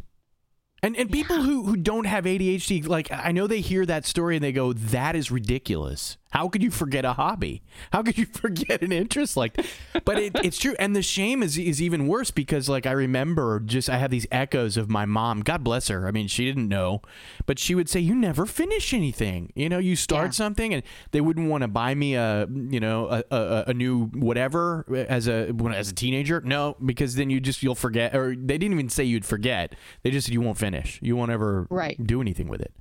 And 0.83 0.97
and 0.97 1.11
people 1.11 1.37
who, 1.37 1.65
who 1.65 1.77
don't 1.77 2.05
have 2.05 2.25
ADHD, 2.25 2.87
like 2.87 3.11
I 3.11 3.33
know 3.33 3.47
they 3.47 3.61
hear 3.61 3.87
that 3.87 4.05
story 4.05 4.37
and 4.37 4.45
they 4.45 4.53
go, 4.53 4.73
That 4.73 5.17
is 5.17 5.31
ridiculous. 5.31 6.19
How 6.35 6.49
could 6.49 6.63
you 6.65 6.71
forget 6.73 7.05
a 7.05 7.13
hobby? 7.13 7.63
How 7.93 8.03
could 8.03 8.19
you 8.19 8.27
forget 8.33 8.83
an 8.83 8.91
interest 8.91 9.37
like 9.37 9.55
that? 9.55 10.05
But 10.05 10.19
it, 10.19 10.33
it's 10.43 10.59
true. 10.59 10.75
And 10.81 10.95
the 10.97 11.01
shame 11.03 11.43
is 11.45 11.57
is 11.57 11.81
even 11.81 12.09
worse 12.09 12.33
because 12.33 12.69
like 12.69 12.87
I 12.87 12.91
remember 12.91 13.61
just 13.61 13.89
I 13.89 13.99
have 13.99 14.11
these 14.11 14.27
echoes 14.33 14.77
of 14.77 14.91
my 14.91 15.07
mom. 15.07 15.41
God 15.43 15.63
bless 15.63 15.87
her. 15.89 16.09
I 16.09 16.11
mean, 16.11 16.27
she 16.27 16.45
didn't 16.45 16.69
know. 16.69 17.03
But 17.47 17.61
she 17.61 17.77
would 17.77 17.89
say, 17.89 18.01
You 18.01 18.17
never 18.17 18.47
finish 18.47 18.93
anything. 18.93 19.53
You 19.55 19.69
know, 19.69 19.79
you 19.79 19.95
start 19.95 20.27
Yeah. 20.27 20.31
something 20.33 20.75
and 20.75 20.83
they 21.13 21.21
wouldn't 21.21 21.49
want 21.49 21.63
to 21.63 21.69
buy 21.69 21.95
me 21.95 22.15
a 22.17 22.49
you 22.51 22.81
know, 22.81 23.07
a, 23.09 23.23
a, 23.31 23.65
a 23.69 23.75
new 23.75 24.07
whatever 24.07 24.85
as 25.09 25.29
a 25.29 25.53
when 25.53 25.73
as 25.73 25.89
a 25.89 25.95
teenager. 25.95 26.41
No, 26.41 26.77
because 26.85 27.15
then 27.15 27.31
you 27.31 27.39
just 27.39 27.63
you'll 27.63 27.77
forget 27.77 28.15
or 28.17 28.35
they 28.35 28.59
didn't 28.59 28.73
even 28.75 28.89
say 28.89 29.05
you'd 29.05 29.25
forget. 29.25 29.77
They 30.03 30.11
just 30.11 30.27
said 30.27 30.33
you 30.35 30.41
won't 30.41 30.59
finish. 30.59 30.99
You 31.01 31.15
won't 31.15 31.31
ever 31.31 31.69
Right. 31.71 31.97
do 32.05 32.21
anything 32.21 32.49
with 32.49 32.61
it. 32.61 32.75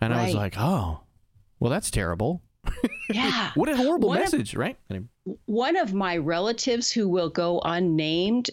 And 0.00 0.14
I 0.14 0.24
was 0.24 0.34
like, 0.34 0.54
oh, 0.58 1.00
well, 1.60 1.70
that's 1.70 1.90
terrible. 1.90 2.42
Yeah. 3.10 3.50
What 3.54 3.68
a 3.68 3.76
horrible 3.76 4.08
One 4.08 4.18
of- 4.18 4.24
message, 4.24 4.54
right? 4.54 4.76
Anyway. 4.90 5.06
one 5.46 5.76
of 5.76 5.94
my 5.94 6.16
relatives 6.16 6.90
who 6.90 7.08
will 7.08 7.30
go 7.30 7.60
unnamed 7.64 8.50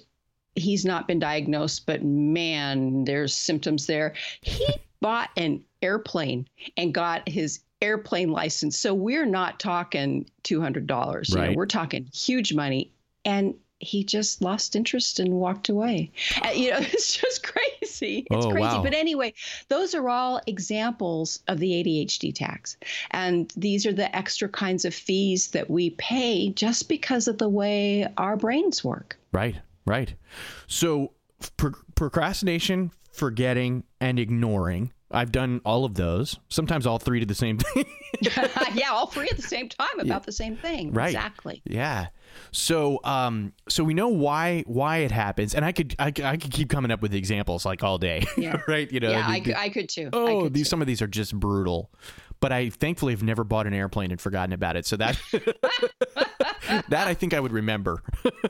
he's 0.56 0.86
not 0.86 1.08
been 1.08 1.18
diagnosed 1.20 1.86
but 1.88 2.04
man 2.04 3.04
there's 3.06 3.34
symptoms 3.34 3.88
there 3.88 4.14
he 4.42 4.68
bought 5.02 5.30
an 5.38 5.64
airplane 5.82 6.48
and 6.78 6.94
got 6.94 7.28
his 7.28 7.60
airplane 7.82 8.30
license. 8.32 8.78
So 8.78 8.94
we're 8.94 9.26
not 9.26 9.60
talking 9.60 10.30
$200. 10.46 10.88
Right. 11.36 11.50
know, 11.50 11.56
we're 11.58 11.66
talking 11.66 12.08
huge 12.14 12.54
money. 12.54 12.94
And 13.26 13.56
he 13.84 14.04
just 14.04 14.42
lost 14.42 14.76
interest 14.76 15.20
and 15.20 15.34
walked 15.34 15.70
away. 15.70 16.12
Uh, 16.44 16.50
you 16.50 16.72
know, 16.72 16.78
it's 16.82 17.16
just 17.18 17.44
crazy. 17.44 18.26
It's 18.32 18.46
Oh, 18.46 18.50
crazy. 18.52 18.62
wow. 18.62 18.82
But 18.84 18.94
anyway, 18.94 19.34
those 19.70 19.94
are 19.94 20.10
all 20.10 20.42
examples 20.48 21.40
of 21.48 21.60
the 21.60 21.72
ADHD 21.72 22.34
tax. 22.34 22.78
And 23.12 23.52
these 23.56 23.86
are 23.86 23.94
the 23.94 24.14
extra 24.16 24.50
kinds 24.50 24.86
of 24.86 24.94
fees 24.94 25.48
that 25.52 25.70
we 25.70 25.92
pay 25.92 26.50
just 26.50 26.90
because 26.90 27.28
of 27.28 27.38
the 27.38 27.50
way 27.50 28.08
our 28.18 28.36
brains 28.36 28.84
work. 28.84 29.18
Right, 29.32 29.56
right. 29.86 30.14
So 30.68 31.12
pro- 31.58 31.74
procrastination, 31.96 32.92
forgetting, 33.12 33.84
and 34.02 34.20
ignoring. 34.20 34.92
I've 35.14 35.32
done 35.32 35.62
all 35.64 35.86
of 35.86 35.96
those. 35.96 36.40
Sometimes 36.50 36.86
all 36.88 37.00
three 37.00 37.20
to 37.20 37.26
the 37.26 37.36
same 37.36 37.58
thing. 37.58 37.86
yeah, 38.74 38.90
all 38.92 39.08
three 39.08 39.28
at 39.30 39.36
the 39.38 39.42
same 39.44 39.70
time 39.70 40.00
about 40.00 40.24
the 40.26 40.32
same 40.32 40.56
thing. 40.56 40.92
Right. 40.92 41.08
Exactly. 41.14 41.62
yeah. 41.66 42.08
So, 42.52 43.00
um, 43.04 43.54
so 43.70 43.84
we 43.84 43.94
know 43.94 44.08
why 44.08 44.64
why 44.66 44.98
it 44.98 45.12
happens, 45.12 45.54
and 45.54 45.64
I 45.64 45.72
could 45.72 45.96
I, 46.00 46.12
could- 46.12 46.26
I 46.26 46.38
could 46.38 46.52
keep 46.52 46.70
coming 46.70 46.90
up 46.92 47.02
with 47.02 47.14
examples 47.14 47.66
like 47.66 47.84
all 47.84 47.98
day. 47.98 48.24
Yeah. 48.38 48.60
right. 48.68 48.92
You 48.92 49.00
know. 49.00 49.12
yeah, 49.12 49.26
I, 49.28 49.40
the- 49.40 49.46
could- 49.46 49.56
I 49.56 49.70
could 49.70 49.90
too. 49.90 50.10
Oh, 50.14 50.44
could 50.44 50.54
these 50.54 50.66
too. 50.66 50.70
some 50.70 50.82
of 50.82 50.88
these 50.88 51.02
are 51.02 51.08
just 51.08 51.38
brutal. 51.40 51.92
But 52.40 52.52
I 52.52 52.70
thankfully 52.72 53.14
have 53.14 53.24
never 53.24 53.46
bought 53.46 53.68
an 53.68 53.74
airplane 53.74 54.12
and 54.12 54.20
forgotten 54.20 54.52
about 54.52 54.76
it. 54.76 54.86
So 54.86 54.98
that 54.98 55.18
that 56.90 57.08
I 57.08 57.14
think 57.14 57.34
I 57.34 57.40
would 57.40 57.52
remember. 57.52 58.04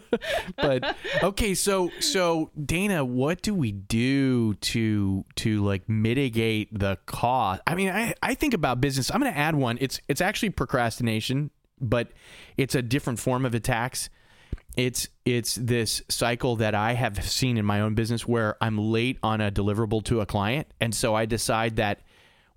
but 0.56 0.96
okay, 1.22 1.54
so 1.54 1.90
so 2.00 2.52
Dana, 2.64 3.04
what 3.04 3.42
do 3.42 3.54
we 3.54 3.72
do 3.72 4.54
to 4.56 5.26
to 5.36 5.64
like 5.64 5.88
mitigate 5.90 6.78
the 6.78 6.98
cost? 7.06 7.62
I 7.68 7.76
mean, 7.76 7.90
I 7.90 8.14
I 8.22 8.36
think 8.36 8.54
about 8.54 8.82
business. 8.82 9.12
I'm 9.12 9.20
going 9.20 9.34
to 9.34 9.38
add 9.38 9.56
one. 9.56 9.78
It's 9.82 10.00
it's 10.08 10.22
actually 10.22 10.50
procrastination, 10.52 11.52
but 11.80 12.10
it's 12.58 12.76
a 12.76 12.82
different 12.82 13.20
form 13.20 13.46
of 13.46 13.54
attacks. 13.54 14.10
it's 14.76 15.08
it's 15.26 15.56
this 15.56 16.02
cycle 16.10 16.56
that 16.58 16.74
I 16.76 16.94
have 16.94 17.24
seen 17.30 17.58
in 17.58 17.66
my 17.66 17.82
own 17.82 17.94
business 17.96 18.28
where 18.28 18.58
I'm 18.62 18.78
late 18.78 19.18
on 19.22 19.40
a 19.42 19.52
deliverable 19.52 20.04
to 20.06 20.22
a 20.22 20.26
client 20.26 20.68
and 20.82 20.94
so 20.96 21.14
I 21.16 21.26
decide 21.26 21.76
that 21.78 22.02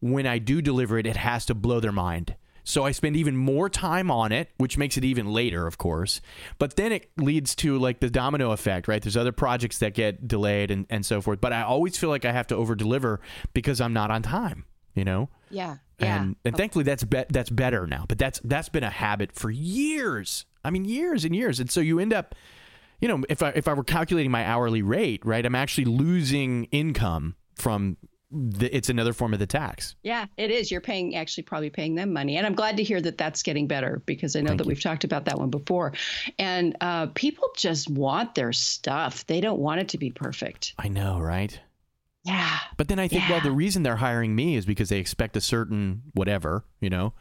when 0.00 0.26
I 0.26 0.38
do 0.38 0.62
deliver 0.62 0.98
it 0.98 1.06
it 1.06 1.16
has 1.16 1.46
to 1.46 1.54
blow 1.54 1.80
their 1.80 1.92
mind. 1.92 2.34
So 2.68 2.84
I 2.84 2.90
spend 2.90 3.16
even 3.16 3.36
more 3.36 3.70
time 3.70 4.10
on 4.10 4.32
it, 4.32 4.50
which 4.56 4.76
makes 4.76 4.96
it 4.96 5.04
even 5.04 5.32
later, 5.32 5.68
of 5.68 5.78
course. 5.78 6.20
But 6.58 6.74
then 6.74 6.90
it 6.90 7.08
leads 7.16 7.54
to 7.56 7.78
like 7.78 8.00
the 8.00 8.10
domino 8.10 8.50
effect, 8.50 8.88
right? 8.88 9.00
There's 9.00 9.16
other 9.16 9.30
projects 9.30 9.78
that 9.78 9.94
get 9.94 10.26
delayed 10.26 10.72
and, 10.72 10.84
and 10.90 11.06
so 11.06 11.20
forth. 11.20 11.40
But 11.40 11.52
I 11.52 11.62
always 11.62 11.96
feel 11.96 12.10
like 12.10 12.24
I 12.24 12.32
have 12.32 12.48
to 12.48 12.56
over 12.56 12.74
deliver 12.74 13.20
because 13.54 13.80
I'm 13.80 13.92
not 13.92 14.10
on 14.10 14.22
time, 14.22 14.64
you 14.94 15.04
know? 15.04 15.28
Yeah. 15.48 15.76
Yeah. 16.00 16.22
and 16.22 16.36
and 16.44 16.56
thankfully 16.56 16.84
that's 16.84 17.04
be- 17.04 17.24
that's 17.30 17.50
better 17.50 17.86
now. 17.86 18.04
But 18.08 18.18
that's 18.18 18.40
that's 18.40 18.68
been 18.68 18.82
a 18.82 18.90
habit 18.90 19.32
for 19.32 19.48
years. 19.48 20.44
I 20.64 20.70
mean, 20.70 20.84
years 20.84 21.24
and 21.24 21.36
years. 21.36 21.60
And 21.60 21.70
so 21.70 21.80
you 21.80 22.00
end 22.00 22.12
up, 22.12 22.34
you 23.00 23.06
know, 23.06 23.22
if 23.28 23.44
I 23.44 23.50
if 23.50 23.68
I 23.68 23.74
were 23.74 23.84
calculating 23.84 24.32
my 24.32 24.44
hourly 24.44 24.82
rate, 24.82 25.24
right, 25.24 25.46
I'm 25.46 25.54
actually 25.54 25.84
losing 25.84 26.64
income 26.64 27.36
from 27.54 27.96
it's 28.32 28.88
another 28.88 29.12
form 29.12 29.32
of 29.32 29.38
the 29.38 29.46
tax. 29.46 29.94
Yeah, 30.02 30.26
it 30.36 30.50
is. 30.50 30.70
You're 30.70 30.80
paying 30.80 31.14
actually 31.14 31.44
probably 31.44 31.70
paying 31.70 31.94
them 31.94 32.12
money, 32.12 32.36
and 32.36 32.46
I'm 32.46 32.54
glad 32.54 32.76
to 32.78 32.82
hear 32.82 33.00
that 33.00 33.18
that's 33.18 33.42
getting 33.42 33.66
better 33.66 34.02
because 34.06 34.34
I 34.34 34.40
know 34.40 34.48
Thank 34.48 34.58
that 34.58 34.64
you. 34.64 34.68
we've 34.70 34.82
talked 34.82 35.04
about 35.04 35.26
that 35.26 35.38
one 35.38 35.50
before. 35.50 35.92
And 36.38 36.76
uh, 36.80 37.06
people 37.14 37.48
just 37.56 37.88
want 37.88 38.34
their 38.34 38.52
stuff; 38.52 39.26
they 39.26 39.40
don't 39.40 39.60
want 39.60 39.80
it 39.80 39.88
to 39.90 39.98
be 39.98 40.10
perfect. 40.10 40.74
I 40.78 40.88
know, 40.88 41.20
right? 41.20 41.58
Yeah, 42.24 42.58
But 42.76 42.88
then 42.88 42.98
I 42.98 43.06
think, 43.06 43.22
well, 43.30 43.40
the 43.40 43.52
reason 43.52 43.84
they're 43.84 43.94
hiring 43.94 44.34
me 44.34 44.56
is 44.56 44.66
because 44.66 44.88
they 44.88 44.98
expect 44.98 45.36
a 45.36 45.40
certain 45.40 46.02
whatever, 46.12 46.64
you 46.80 46.90
know, 46.90 47.14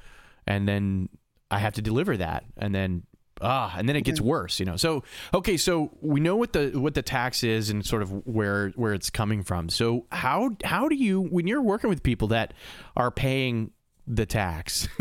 and 0.48 0.68
then 0.68 1.10
I 1.52 1.60
have 1.60 1.74
to 1.74 1.82
deliver 1.84 2.18
that, 2.18 2.44
and 2.58 2.74
then 2.74 3.04
ah, 3.42 3.74
and 3.78 3.88
then 3.88 3.96
it 3.96 4.02
gets 4.02 4.22
worse, 4.22 4.60
you 4.60 4.66
know. 4.66 4.76
So 4.76 5.04
okay, 5.34 5.58
so 5.58 5.92
we 6.02 6.20
know 6.20 6.36
what 6.36 6.54
the 6.54 6.72
what 6.80 6.94
the 6.94 7.02
tax 7.02 7.44
is 7.44 7.70
and 7.70 7.86
sort 7.86 8.02
of 8.02 8.26
where 8.26 8.70
where 8.72 8.94
it's 8.94 9.10
coming 9.10 9.44
from. 9.44 9.70
So 9.70 10.06
how 10.12 10.52
how 10.64 10.88
do 10.88 10.96
you 10.96 11.22
when 11.22 11.48
you're 11.48 11.62
working 11.62 11.90
with 11.90 12.04
people 12.04 12.30
that 12.30 12.54
are 12.96 13.12
paying 13.12 13.72
the 14.08 14.26
tax? 14.26 14.88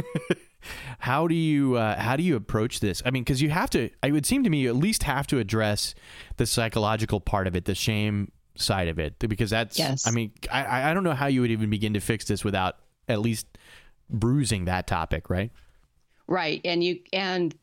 How 0.99 1.29
do 1.29 1.35
you 1.35 1.77
uh, 1.77 2.01
how 2.01 2.17
do 2.17 2.23
you 2.23 2.37
approach 2.37 2.81
this? 2.81 3.03
I 3.05 3.11
mean, 3.11 3.23
because 3.23 3.43
you 3.43 3.51
have 3.51 3.69
to. 3.71 3.91
It 4.03 4.13
would 4.13 4.25
seem 4.25 4.45
to 4.45 4.51
me 4.51 4.61
you 4.61 4.71
at 4.71 4.77
least 4.77 5.03
have 5.03 5.27
to 5.27 5.39
address 5.39 5.95
the 6.39 6.47
psychological 6.47 7.21
part 7.21 7.47
of 7.47 7.55
it, 7.55 7.67
the 7.67 7.75
shame 7.75 8.33
side 8.57 8.89
of 8.89 8.99
it, 8.99 9.19
because 9.19 9.51
that's. 9.51 9.79
Yes. 9.79 10.07
I 10.07 10.11
mean, 10.11 10.33
I 10.51 10.91
I 10.91 10.95
don't 10.95 11.05
know 11.05 11.13
how 11.13 11.27
you 11.27 11.43
would 11.43 11.51
even 11.51 11.69
begin 11.69 11.93
to 11.93 12.01
fix 12.01 12.25
this 12.25 12.45
without 12.45 12.77
at 13.09 13.21
least 13.21 13.47
bruising 14.09 14.65
that 14.65 14.87
topic, 14.87 15.29
right? 15.29 15.51
right. 16.27 16.61
And 16.65 16.83
you 16.83 17.01
and 17.13 17.55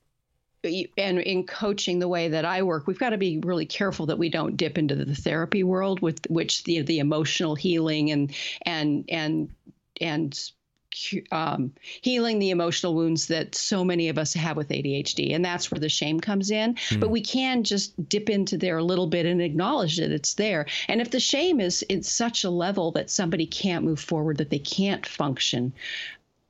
and 0.63 1.19
in 1.19 1.45
coaching 1.45 1.99
the 1.99 2.07
way 2.07 2.29
that 2.29 2.45
I 2.45 2.61
work, 2.63 2.87
we've 2.87 2.99
got 2.99 3.11
to 3.11 3.17
be 3.17 3.39
really 3.39 3.65
careful 3.65 4.05
that 4.07 4.19
we 4.19 4.29
don't 4.29 4.57
dip 4.57 4.77
into 4.77 4.95
the 4.95 5.15
therapy 5.15 5.63
world 5.63 6.01
with 6.01 6.19
which 6.29 6.63
the 6.63 6.81
the 6.81 6.99
emotional 6.99 7.55
healing 7.55 8.11
and 8.11 8.33
and 8.63 9.05
and 9.09 9.49
and 9.99 10.51
um, 11.31 11.71
healing 12.01 12.39
the 12.39 12.49
emotional 12.49 12.93
wounds 12.93 13.27
that 13.27 13.55
so 13.55 13.83
many 13.83 14.09
of 14.09 14.17
us 14.17 14.33
have 14.33 14.57
with 14.57 14.69
ADHD, 14.69 15.33
and 15.33 15.43
that's 15.43 15.71
where 15.71 15.79
the 15.79 15.89
shame 15.89 16.19
comes 16.19 16.51
in. 16.51 16.77
But 16.99 17.09
we 17.09 17.21
can 17.21 17.63
just 17.63 18.09
dip 18.09 18.29
into 18.29 18.57
there 18.57 18.77
a 18.77 18.83
little 18.83 19.07
bit 19.07 19.25
and 19.25 19.41
acknowledge 19.41 19.97
that 19.97 20.11
it's 20.11 20.33
there. 20.33 20.65
And 20.89 20.99
if 20.99 21.11
the 21.11 21.19
shame 21.19 21.61
is 21.61 21.81
in 21.83 22.03
such 22.03 22.43
a 22.43 22.49
level 22.49 22.91
that 22.91 23.09
somebody 23.09 23.45
can't 23.45 23.85
move 23.85 23.99
forward, 23.99 24.37
that 24.39 24.49
they 24.49 24.59
can't 24.59 25.05
function, 25.05 25.73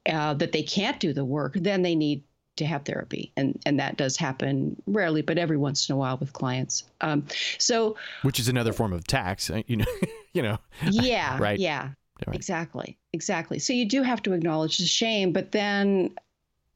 uh, 0.08 0.34
that 0.34 0.51
they 0.51 0.63
can't 0.63 1.00
do 1.00 1.13
the 1.13 1.25
work, 1.25 1.53
then 1.53 1.84
they 1.84 1.96
need 1.96 2.24
to 2.58 2.65
have 2.65 2.84
therapy, 2.84 3.31
and 3.38 3.60
and 3.65 3.79
that 3.79 3.98
does 3.98 4.17
happen 4.17 4.81
rarely, 4.86 5.22
but 5.22 5.38
every 5.38 5.58
once 5.58 5.89
in 5.89 5.93
a 5.93 5.98
while 5.98 6.17
with 6.17 6.34
clients. 6.34 6.84
Um, 7.01 7.25
so 7.58 7.96
Which 8.24 8.39
is 8.39 8.48
another 8.48 8.74
form 8.74 8.93
of 8.93 9.05
tax, 9.05 9.50
uh, 9.50 9.62
you 9.67 9.77
know. 9.77 9.86
you 10.34 10.41
know. 10.41 10.58
yeah, 10.84 11.38
Right. 11.39 11.60
yeah, 11.60 11.89
Right. 12.27 12.36
exactly, 12.36 12.98
exactly. 13.13 13.60
So 13.60 13.74
you 13.74 13.86
do 13.86 14.03
have 14.03 14.22
to 14.24 14.34
acknowledge 14.34 14.77
the 14.77 14.86
shame, 14.86 15.31
but 15.34 15.51
then 15.51 16.13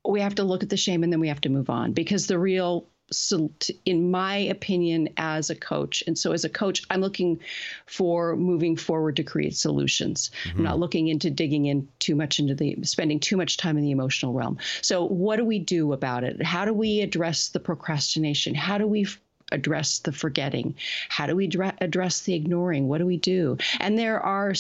we 0.08 0.22
have 0.22 0.36
to 0.36 0.44
look 0.44 0.64
at 0.64 0.70
the 0.70 0.78
shame 0.78 1.04
and 1.04 1.12
then 1.12 1.20
we 1.20 1.28
have 1.28 1.42
to 1.42 1.50
move 1.50 1.70
on 1.70 1.92
because 1.94 2.28
the 2.28 2.38
real 2.40 2.88
so 3.12 3.52
in 3.86 4.10
my 4.12 4.36
opinion 4.36 5.10
as 5.18 5.50
a 5.50 5.56
coach. 5.56 6.04
And 6.08 6.18
so 6.18 6.32
as 6.32 6.44
a 6.44 6.50
coach 6.50 6.84
i'm 6.90 7.02
looking 7.02 7.40
for 7.86 8.36
moving 8.36 8.76
forward 8.76 9.16
to 9.18 9.24
create 9.24 9.56
solutions. 9.56 10.32
I'm 10.58 10.64
not 10.64 10.80
looking 10.80 11.08
into 11.08 11.30
digging 11.30 11.66
in 11.66 11.88
too 12.00 12.16
much 12.16 12.40
into 12.40 12.56
the 12.56 12.78
spending 12.84 13.20
too 13.20 13.38
much 13.38 13.58
time 13.58 13.78
in 13.78 13.84
the 13.84 13.92
emotional 13.92 14.34
realm. 14.34 14.58
So 14.82 15.06
what 15.06 15.38
do 15.38 15.46
we 15.46 15.60
do 15.60 15.94
about 15.94 16.24
it? 16.24 16.42
How 16.44 16.66
do 16.66 16.74
we 16.74 17.02
address 17.02 17.50
the 17.50 17.60
procrastination? 17.60 18.56
How 18.56 18.78
do 18.78 18.88
we 18.88 19.04
f- 19.04 19.20
address 19.52 20.00
the 20.00 20.12
forgetting? 20.12 20.76
How 21.10 21.28
do 21.28 21.36
we 21.36 21.50
address 21.80 22.22
the 22.22 22.34
ignoring? 22.34 22.88
What 22.88 22.98
do 22.98 23.06
we 23.06 23.18
do? 23.18 23.58
And 23.80 23.98
there 23.98 24.20
are 24.20 24.54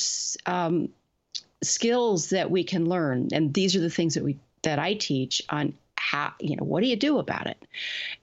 um, 0.46 0.90
skills 1.64 2.30
that 2.30 2.52
we 2.52 2.64
can 2.64 2.88
learn. 2.88 3.30
And 3.32 3.54
these 3.54 3.75
are 3.75 3.82
the 3.82 3.90
things 3.90 4.14
that 4.14 4.24
we 4.24 4.38
that 4.66 4.80
i 4.80 4.96
teach 4.96 5.42
on 5.50 5.74
how 6.12 6.32
you 6.40 6.56
know 6.56 6.64
what 6.64 6.82
do 6.84 6.88
you 6.88 6.96
do 6.96 7.18
about 7.18 7.48
it 7.48 7.58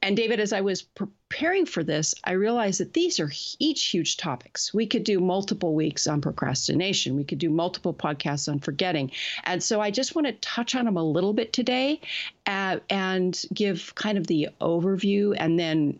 and 0.02 0.16
david 0.16 0.38
as 0.38 0.52
i 0.52 0.60
was 0.60 0.82
preparing 0.82 1.66
for 1.66 1.82
this 1.82 2.14
i 2.24 2.30
realized 2.32 2.78
that 2.80 2.92
these 2.92 3.18
are 3.18 3.30
each 3.58 3.86
huge 3.86 4.16
topics 4.16 4.72
we 4.72 4.86
could 4.86 5.02
do 5.02 5.18
multiple 5.18 5.74
weeks 5.74 6.06
on 6.06 6.20
procrastination 6.20 7.16
we 7.16 7.24
could 7.24 7.38
do 7.38 7.50
multiple 7.50 7.92
podcasts 7.92 8.48
on 8.48 8.60
forgetting 8.60 9.10
and 9.44 9.62
so 9.62 9.80
i 9.80 9.90
just 9.90 10.14
want 10.14 10.26
to 10.26 10.32
touch 10.34 10.74
on 10.76 10.84
them 10.84 10.96
a 10.96 11.02
little 11.04 11.32
bit 11.32 11.52
today 11.52 12.00
uh, 12.46 12.78
and 12.88 13.42
give 13.52 13.92
kind 13.96 14.16
of 14.16 14.26
the 14.28 14.48
overview 14.60 15.34
and 15.36 15.58
then 15.58 15.98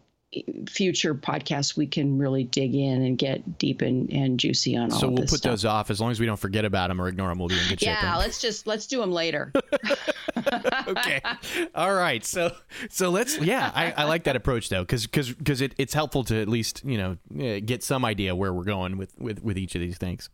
future 0.67 1.15
podcasts 1.15 1.77
we 1.77 1.87
can 1.87 2.17
really 2.17 2.45
dig 2.45 2.75
in 2.75 3.03
and 3.03 3.19
get 3.19 3.59
deep 3.59 3.83
and, 3.83 4.11
and 4.11 4.41
juicy 4.41 4.75
on 4.75 4.91
all 4.91 4.99
So 4.99 5.09
we'll 5.09 5.17
this 5.19 5.31
put 5.31 5.39
stuff. 5.41 5.53
those 5.53 5.65
off 5.67 5.91
as 5.91 6.01
long 6.01 6.11
as 6.11 6.19
we 6.19 6.25
don't 6.25 6.39
forget 6.39 6.65
about 6.65 6.89
them 6.89 7.03
or 7.03 7.09
ignore 7.09 7.29
them. 7.29 7.39
We'll 7.39 7.49
be 7.49 7.59
in 7.59 7.69
good 7.69 7.81
shape. 7.81 7.89
yeah 8.03 8.17
let's 8.17 8.41
just 8.41 8.67
let's 8.67 8.87
do 8.87 8.99
them 9.01 9.13
later 9.13 9.53
okay. 10.89 11.21
All 11.75 11.95
right. 11.95 12.25
So 12.25 12.53
so 12.91 13.11
let's 13.11 13.39
yeah, 13.39 13.71
I, 13.75 13.93
I 13.93 14.05
like 14.05 14.25
that 14.25 14.37
approach 14.37 14.69
though 14.69 14.85
cuz 14.85 15.07
cuz 15.07 15.35
cuz 15.45 15.61
it, 15.61 15.75
it's 15.79 15.95
helpful 15.95 16.25
to 16.25 16.41
at 16.41 16.49
least, 16.49 16.83
you 16.85 16.99
know, 16.99 17.17
eh, 17.39 17.61
get 17.61 17.83
some 17.83 18.05
idea 18.05 18.35
where 18.35 18.53
we're 18.53 18.65
going 18.65 18.99
with 18.99 19.19
with 19.19 19.43
with 19.43 19.59
each 19.59 19.75
of 19.75 19.81
these 19.81 19.99
things. 19.99 20.29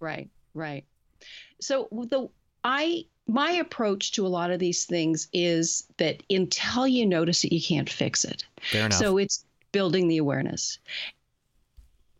Right, 0.00 0.30
right. 0.54 0.84
So 1.60 1.88
the 1.90 2.28
I 2.64 3.04
my 3.26 3.52
approach 3.52 4.12
to 4.12 4.26
a 4.26 4.28
lot 4.28 4.50
of 4.50 4.58
these 4.58 4.84
things 4.84 5.28
is 5.32 5.84
that 5.96 6.22
until 6.28 6.86
you 6.86 7.06
notice 7.06 7.44
it, 7.44 7.52
you 7.52 7.62
can't 7.62 7.88
fix 7.88 8.24
it. 8.24 8.44
Fair 8.60 8.86
enough. 8.86 8.98
So 8.98 9.18
it's 9.18 9.44
building 9.70 10.08
the 10.08 10.18
awareness. 10.18 10.78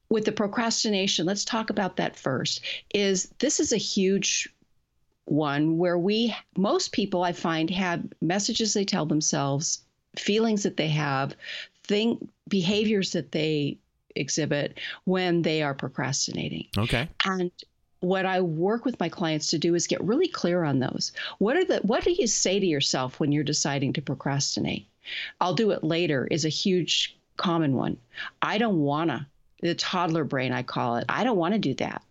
With 0.08 0.24
the 0.24 0.32
procrastination, 0.32 1.26
let's 1.26 1.44
talk 1.44 1.70
about 1.70 1.96
that 1.96 2.16
first. 2.16 2.60
Is 2.94 3.32
this 3.38 3.60
is 3.60 3.72
a 3.72 3.78
huge 3.78 4.48
one 5.25 5.79
where 5.79 5.99
we 5.99 6.35
most 6.57 6.93
people 6.93 7.23
I 7.23 7.33
find 7.33 7.71
have 7.71 8.05
messages 8.21 8.75
they 8.75 8.85
tell 8.85 9.07
themselves, 9.07 9.83
feelings 10.19 10.62
that 10.64 10.76
they 10.76 10.88
have, 10.88 11.35
think 11.85 12.29
behaviors 12.49 13.12
that 13.12 13.33
they 13.33 13.79
exhibit 14.14 14.79
when 15.05 15.41
they 15.41 15.62
are 15.62 15.73
procrastinating 15.73 16.67
okay. 16.76 17.09
and 17.25 17.50
what 18.02 18.26
I 18.26 18.41
work 18.41 18.85
with 18.85 18.99
my 18.99 19.09
clients 19.09 19.47
to 19.49 19.59
do 19.59 19.76
is 19.76 19.87
get 19.87 20.02
really 20.02 20.26
clear 20.26 20.64
on 20.64 20.81
those. 20.81 21.12
What 21.38 21.57
are 21.57 21.64
the 21.64 21.79
what 21.79 22.02
do 22.02 22.11
you 22.11 22.26
say 22.26 22.59
to 22.59 22.67
yourself 22.67 23.21
when 23.21 23.31
you're 23.31 23.45
deciding 23.45 23.93
to 23.95 24.02
procrastinate? 24.02 24.87
I'll 25.41 25.55
do 25.55 25.71
it 25.71 25.85
later 25.85 26.26
is 26.26 26.45
a 26.45 26.50
huge 26.50 27.17
common 27.37 27.76
one. 27.76 27.97
I 28.43 28.59
don't 28.59 28.81
wanna. 28.81 29.29
The 29.61 29.76
toddler 29.76 30.25
brain, 30.25 30.52
I 30.52 30.64
call 30.64 30.97
it. 30.97 31.05
I 31.09 31.23
don't 31.23 31.37
want 31.37 31.55
to 31.55 31.61
do 31.61 31.75
that. 31.75 32.02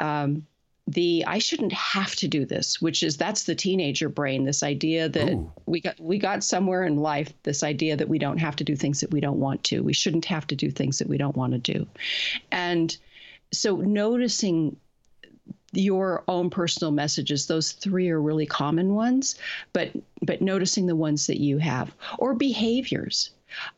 Um, 0.00 0.46
the 0.86 1.24
I 1.26 1.38
shouldn't 1.38 1.72
have 1.72 2.14
to 2.16 2.28
do 2.28 2.44
this, 2.44 2.82
which 2.82 3.02
is 3.02 3.16
that's 3.16 3.44
the 3.44 3.54
teenager 3.54 4.08
brain. 4.08 4.44
This 4.44 4.62
idea 4.62 5.08
that 5.08 5.32
Ooh. 5.32 5.52
we 5.66 5.80
got 5.80 5.98
we 6.00 6.18
got 6.18 6.42
somewhere 6.42 6.84
in 6.84 6.96
life. 6.96 7.32
This 7.44 7.62
idea 7.62 7.96
that 7.96 8.08
we 8.08 8.18
don't 8.18 8.38
have 8.38 8.56
to 8.56 8.64
do 8.64 8.74
things 8.74 9.00
that 9.00 9.10
we 9.10 9.20
don't 9.20 9.38
want 9.38 9.62
to. 9.64 9.80
We 9.80 9.92
shouldn't 9.92 10.24
have 10.26 10.46
to 10.48 10.56
do 10.56 10.70
things 10.70 10.98
that 10.98 11.08
we 11.08 11.18
don't 11.18 11.36
want 11.36 11.52
to 11.52 11.58
do, 11.58 11.86
and 12.50 12.96
so 13.52 13.76
noticing 13.76 14.76
your 15.72 16.22
own 16.28 16.50
personal 16.50 16.90
messages 16.90 17.46
those 17.46 17.72
three 17.72 18.10
are 18.10 18.20
really 18.20 18.44
common 18.44 18.94
ones 18.94 19.36
but 19.72 19.90
but 20.20 20.42
noticing 20.42 20.86
the 20.86 20.94
ones 20.94 21.26
that 21.26 21.40
you 21.40 21.56
have 21.56 21.94
or 22.18 22.34
behaviors 22.34 23.30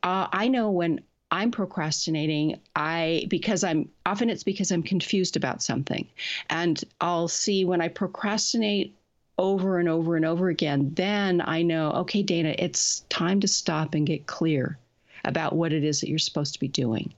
uh, 0.03 0.27
i 0.33 0.49
know 0.49 0.71
when 0.71 1.01
i'm 1.35 1.51
procrastinating 1.51 2.59
i 2.77 3.27
because 3.29 3.65
i'm 3.65 3.89
often 4.07 4.31
it's 4.31 4.45
because 4.45 4.71
i'm 4.71 4.83
confused 4.83 5.37
about 5.37 5.63
something. 5.63 6.07
And 6.49 6.83
i'll 7.01 7.29
see 7.29 7.65
when 7.65 7.81
i 7.81 7.89
procrastinate 7.89 8.95
over 9.37 9.79
and 9.79 9.89
over 9.89 10.15
and 10.15 10.25
over 10.25 10.49
again 10.49 10.93
then 10.95 11.43
i 11.45 11.61
know 11.61 11.91
okay 11.91 12.23
dana 12.23 12.55
it's 12.57 13.01
time 13.09 13.41
to 13.41 13.49
stop 13.49 13.95
and 13.95 14.07
get 14.07 14.27
clear 14.27 14.79
about 15.25 15.55
what 15.55 15.73
it 15.73 15.85
is 15.85 16.01
that 16.01 16.09
you're 16.09 16.19
supposed 16.19 16.55
to 16.55 16.61
be 16.61 16.69
doing. 16.69 17.13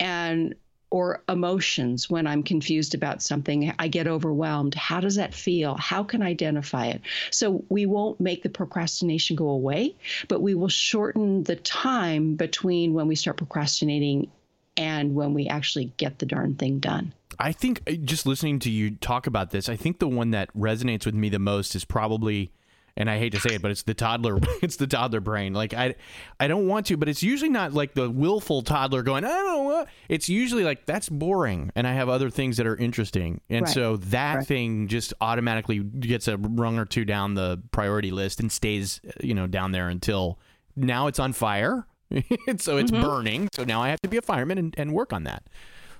And 0.00 0.54
or 0.92 1.22
emotions 1.26 2.10
when 2.10 2.26
I'm 2.26 2.42
confused 2.42 2.94
about 2.94 3.22
something, 3.22 3.72
I 3.78 3.88
get 3.88 4.06
overwhelmed. 4.06 4.74
How 4.74 5.00
does 5.00 5.14
that 5.14 5.32
feel? 5.32 5.74
How 5.74 6.04
can 6.04 6.20
I 6.22 6.28
identify 6.28 6.88
it? 6.88 7.00
So 7.30 7.64
we 7.70 7.86
won't 7.86 8.20
make 8.20 8.42
the 8.42 8.50
procrastination 8.50 9.34
go 9.34 9.48
away, 9.48 9.96
but 10.28 10.42
we 10.42 10.54
will 10.54 10.68
shorten 10.68 11.44
the 11.44 11.56
time 11.56 12.34
between 12.34 12.92
when 12.92 13.08
we 13.08 13.14
start 13.14 13.38
procrastinating 13.38 14.30
and 14.76 15.14
when 15.14 15.32
we 15.32 15.48
actually 15.48 15.86
get 15.96 16.18
the 16.18 16.26
darn 16.26 16.56
thing 16.56 16.78
done. 16.78 17.14
I 17.38 17.52
think 17.52 17.80
uh, 17.88 17.92
just 17.92 18.26
listening 18.26 18.58
to 18.60 18.70
you 18.70 18.90
talk 18.90 19.26
about 19.26 19.50
this, 19.50 19.70
I 19.70 19.76
think 19.76 19.98
the 19.98 20.08
one 20.08 20.30
that 20.32 20.54
resonates 20.54 21.06
with 21.06 21.14
me 21.14 21.30
the 21.30 21.38
most 21.38 21.74
is 21.74 21.86
probably 21.86 22.52
and 22.96 23.08
I 23.08 23.18
hate 23.18 23.32
to 23.32 23.40
say 23.40 23.54
it, 23.54 23.62
but 23.62 23.70
it's 23.70 23.82
the 23.82 23.94
toddler 23.94 24.38
it's 24.62 24.76
the 24.76 24.86
toddler 24.86 25.20
brain. 25.20 25.54
Like 25.54 25.74
I 25.74 25.94
I 26.38 26.48
don't 26.48 26.66
want 26.66 26.86
to, 26.86 26.96
but 26.96 27.08
it's 27.08 27.22
usually 27.22 27.50
not 27.50 27.72
like 27.72 27.94
the 27.94 28.10
willful 28.10 28.62
toddler 28.62 29.02
going, 29.02 29.24
I 29.24 29.28
don't 29.28 29.46
know. 29.46 29.62
what. 29.62 29.88
It's 30.08 30.28
usually 30.28 30.64
like 30.64 30.86
that's 30.86 31.08
boring 31.08 31.70
and 31.74 31.86
I 31.86 31.94
have 31.94 32.08
other 32.08 32.30
things 32.30 32.56
that 32.58 32.66
are 32.66 32.76
interesting. 32.76 33.40
And 33.48 33.66
Right. 33.66 33.74
so 33.74 33.96
that 33.96 34.34
Right. 34.36 34.46
thing 34.46 34.88
just 34.88 35.14
automatically 35.20 35.78
gets 35.78 36.28
a 36.28 36.36
rung 36.36 36.78
or 36.78 36.84
two 36.84 37.04
down 37.04 37.34
the 37.34 37.62
priority 37.72 38.10
list 38.10 38.40
and 38.40 38.50
stays, 38.50 39.00
you 39.22 39.34
know, 39.34 39.46
down 39.46 39.72
there 39.72 39.88
until 39.88 40.38
now 40.76 41.06
it's 41.06 41.18
on 41.18 41.32
fire. 41.32 41.86
so 42.58 42.76
it's 42.76 42.90
mm-hmm. 42.90 43.02
burning. 43.02 43.48
So 43.54 43.64
now 43.64 43.82
I 43.82 43.88
have 43.88 44.00
to 44.02 44.08
be 44.08 44.18
a 44.18 44.22
fireman 44.22 44.58
and, 44.58 44.74
and 44.76 44.92
work 44.92 45.12
on 45.12 45.24
that. 45.24 45.44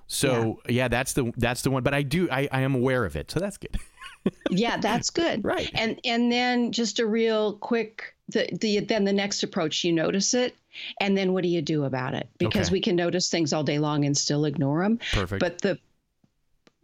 So 0.07 0.61
yeah. 0.69 0.89
that's 0.89 1.15
the 1.15 1.33
that's 1.39 1.63
the 1.63 1.71
one. 1.71 1.83
But 1.83 1.95
I 1.95 2.03
do 2.03 2.29
I, 2.31 2.49
I 2.53 2.61
am 2.61 2.75
aware 2.75 3.07
of 3.07 3.17
it. 3.17 3.31
So 3.31 3.41
that's 3.41 3.57
good. 3.57 3.79
yeah 4.51 4.77
that's 4.81 5.11
good 5.11 5.45
Right. 5.45 5.71
and 5.75 6.01
and 6.05 6.31
then 6.31 6.73
just 6.73 6.99
a 7.01 7.07
real 7.07 7.55
quick 7.55 8.15
the, 8.29 8.49
the 8.61 8.81
then 8.81 9.05
the 9.05 9.13
next 9.13 9.43
approach 9.43 9.85
you 9.85 9.93
notice 9.93 10.33
it 10.35 10.55
and 11.01 11.17
then 11.17 11.33
what 11.33 11.43
do 11.43 11.49
you 11.49 11.61
do 11.63 11.85
about 11.85 12.15
it 12.15 12.29
because 12.39 12.69
Okay. 12.69 12.73
we 12.73 12.81
can 12.81 12.97
notice 12.97 13.29
things 13.29 13.53
all 13.53 13.65
day 13.65 13.79
long 13.79 14.05
and 14.05 14.17
still 14.17 14.45
ignore 14.45 14.83
them 14.83 14.99
Perfect. 15.13 15.41
but 15.41 15.61
the 15.61 15.79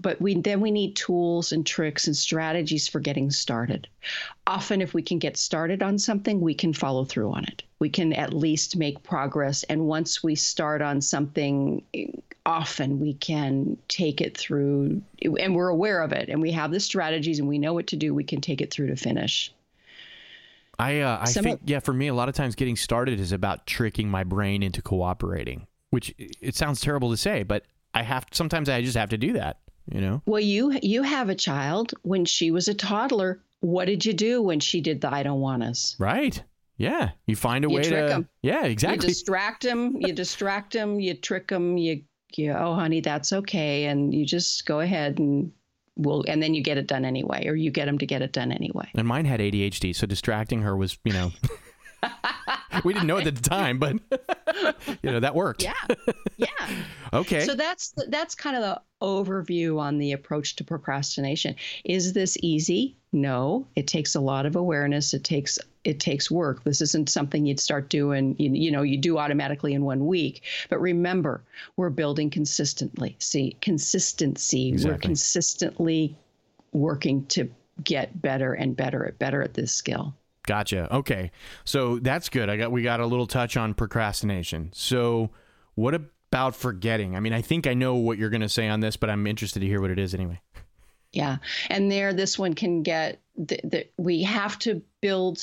but 0.00 0.20
we 0.20 0.40
then 0.40 0.60
we 0.60 0.70
need 0.70 0.94
tools 0.94 1.52
and 1.52 1.66
tricks 1.66 2.06
and 2.06 2.16
strategies 2.16 2.86
for 2.86 3.00
getting 3.00 3.30
started. 3.30 3.88
Often 4.46 4.80
if 4.80 4.94
we 4.94 5.02
can 5.02 5.18
get 5.18 5.36
started 5.36 5.82
on 5.82 5.98
something 5.98 6.40
we 6.40 6.54
can 6.54 6.72
follow 6.72 7.04
through 7.04 7.32
on 7.32 7.44
it. 7.44 7.62
We 7.80 7.88
can 7.88 8.12
at 8.12 8.32
least 8.32 8.76
make 8.76 9.02
progress. 9.02 9.64
And 9.64 9.86
once 9.86 10.22
we 10.22 10.34
start 10.34 10.82
on 10.82 11.00
something 11.00 11.82
often 12.46 12.98
we 12.98 13.14
can 13.14 13.76
take 13.88 14.20
it 14.20 14.36
through 14.36 15.02
and 15.22 15.54
we're 15.54 15.68
aware 15.68 16.00
of 16.00 16.12
it 16.12 16.30
and 16.30 16.40
we 16.40 16.50
have 16.52 16.70
the 16.70 16.80
strategies 16.80 17.38
and 17.38 17.46
we 17.46 17.58
know 17.58 17.74
what 17.74 17.88
to 17.88 17.96
do 17.96 18.14
we 18.14 18.24
can 18.24 18.40
take 18.40 18.62
it 18.62 18.72
through 18.72 18.86
to 18.86 18.96
finish. 18.96 19.52
I 20.78 21.00
uh, 21.00 21.18
I 21.22 21.24
Some 21.24 21.42
think 21.42 21.60
yeah, 21.64 21.80
for 21.80 21.92
me, 21.92 22.06
a 22.06 22.14
lot 22.14 22.28
of 22.28 22.36
times 22.36 22.54
getting 22.54 22.76
started 22.76 23.18
is 23.18 23.32
about 23.32 23.66
tricking 23.66 24.08
my 24.08 24.22
brain 24.22 24.62
into 24.62 24.80
cooperating, 24.80 25.66
which 25.90 26.14
it 26.18 26.54
sounds 26.54 26.80
terrible 26.80 27.10
to 27.10 27.16
say, 27.16 27.42
but 27.42 27.64
I 27.94 28.02
have 28.02 28.26
sometimes 28.30 28.68
I 28.68 28.80
just 28.82 28.96
have 28.96 29.10
to 29.10 29.18
do 29.18 29.32
that. 29.32 29.58
You 29.92 30.00
know, 30.00 30.22
well 30.26 30.40
you 30.40 30.78
you 30.82 31.02
have 31.02 31.28
a 31.28 31.34
child 31.34 31.94
when 32.02 32.24
she 32.24 32.50
was 32.50 32.68
a 32.68 32.74
toddler 32.74 33.40
what 33.60 33.86
did 33.86 34.04
you 34.04 34.12
do 34.12 34.40
when 34.42 34.60
she 34.60 34.80
did 34.80 35.00
the 35.00 35.12
i 35.12 35.22
don't 35.22 35.40
want 35.40 35.62
us 35.62 35.96
right? 35.98 36.42
Yeah, 36.76 37.10
you 37.26 37.34
find 37.34 37.64
a 37.64 37.68
You 37.68 37.74
way 37.74 37.82
trick 37.82 38.06
to 38.06 38.14
'em. 38.14 38.28
yeah, 38.40 38.64
exactly. 38.64 39.06
You 39.06 39.08
distract 39.14 39.64
them. 39.64 39.96
You 39.98 40.12
distract 40.12 40.72
them. 40.74 41.00
You 41.00 41.14
trick 41.14 41.48
them. 41.48 41.76
You, 41.76 42.02
you, 42.36 42.52
oh, 42.52 42.74
honey, 42.74 43.00
that's 43.00 43.32
okay, 43.32 43.86
and 43.86 44.14
you 44.14 44.24
just 44.24 44.64
go 44.64 44.78
ahead 44.78 45.18
and 45.18 45.50
we'll, 45.96 46.24
and 46.28 46.40
then 46.40 46.54
you 46.54 46.62
get 46.62 46.78
it 46.78 46.86
done 46.86 47.04
anyway, 47.04 47.48
or 47.48 47.56
you 47.56 47.72
get 47.72 47.86
them 47.86 47.98
to 47.98 48.06
get 48.06 48.22
it 48.22 48.30
done 48.32 48.52
anyway. 48.52 48.88
and 48.94 49.08
mine 49.08 49.24
had 49.24 49.40
ADHD, 49.40 49.92
so 49.92 50.06
distracting 50.06 50.62
her 50.62 50.76
was 50.76 50.96
you 51.04 51.12
know. 51.12 51.32
we 52.84 52.92
didn't 52.92 53.06
know 53.06 53.16
it 53.18 53.26
at 53.26 53.36
the 53.36 53.42
time, 53.48 53.78
but 53.78 53.94
you 55.02 55.10
know 55.10 55.20
that 55.20 55.34
worked. 55.34 55.62
Yeah, 55.62 55.74
yeah. 56.36 56.46
Okay. 57.10 57.46
So 57.46 57.54
that's 57.54 57.94
that's 58.08 58.34
kind 58.34 58.54
of 58.54 58.60
the 58.60 58.82
overview 59.00 59.80
on 59.80 59.96
the 59.96 60.12
approach 60.12 60.56
to 60.56 60.64
procrastination. 60.64 61.54
Is 61.82 62.12
this 62.12 62.36
easy? 62.42 62.96
No, 63.12 63.66
it 63.74 63.86
takes 63.86 64.14
a 64.14 64.20
lot 64.20 64.44
of 64.44 64.56
awareness. 64.56 65.14
It 65.14 65.24
takes 65.24 65.58
it 65.84 66.00
takes 66.00 66.30
work. 66.30 66.64
This 66.64 66.82
isn't 66.82 67.08
something 67.08 67.46
you'd 67.46 67.60
start 67.60 67.88
doing. 67.88 68.36
You, 68.38 68.50
you 68.52 68.70
know, 68.70 68.82
you 68.82 68.98
do 68.98 69.16
automatically 69.16 69.72
in 69.72 69.84
one 69.84 70.06
week. 70.06 70.42
But 70.68 70.80
remember, 70.80 71.42
we're 71.76 71.88
building 71.88 72.28
consistently. 72.28 73.16
See, 73.20 73.56
consistency. 73.62 74.68
Exactly. 74.68 74.92
We're 74.92 74.98
consistently 74.98 76.16
working 76.72 77.24
to 77.26 77.50
get 77.82 78.20
better 78.20 78.52
and 78.52 78.76
better 78.76 79.06
at 79.06 79.18
better 79.18 79.42
at 79.42 79.54
this 79.54 79.72
skill. 79.72 80.14
Gotcha. 80.48 80.92
Okay. 80.96 81.30
So 81.64 81.98
that's 81.98 82.30
good. 82.30 82.48
I 82.48 82.56
got 82.56 82.72
we 82.72 82.82
got 82.82 83.00
a 83.00 83.06
little 83.06 83.26
touch 83.26 83.58
on 83.58 83.74
procrastination. 83.74 84.70
So 84.72 85.28
what 85.74 85.94
about 85.94 86.56
forgetting? 86.56 87.14
I 87.14 87.20
mean, 87.20 87.34
I 87.34 87.42
think 87.42 87.66
I 87.66 87.74
know 87.74 87.96
what 87.96 88.16
you're 88.16 88.30
going 88.30 88.40
to 88.40 88.48
say 88.48 88.66
on 88.66 88.80
this, 88.80 88.96
but 88.96 89.10
I'm 89.10 89.26
interested 89.26 89.60
to 89.60 89.66
hear 89.66 89.82
what 89.82 89.90
it 89.90 89.98
is 89.98 90.14
anyway. 90.14 90.40
Yeah, 91.12 91.36
and 91.68 91.92
there, 91.92 92.14
this 92.14 92.38
one 92.38 92.54
can 92.54 92.82
get. 92.82 93.20
that 93.36 93.92
we 93.98 94.22
have 94.22 94.58
to 94.60 94.80
build 95.02 95.38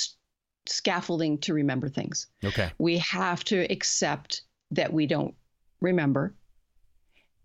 scaffolding 0.66 1.38
to 1.42 1.54
remember 1.54 1.88
things. 1.88 2.26
Okay. 2.44 2.72
We 2.80 2.98
have 2.98 3.44
to 3.46 3.60
accept 3.72 4.42
that 4.72 4.92
we 4.92 5.06
don't 5.06 5.36
remember. 5.82 6.34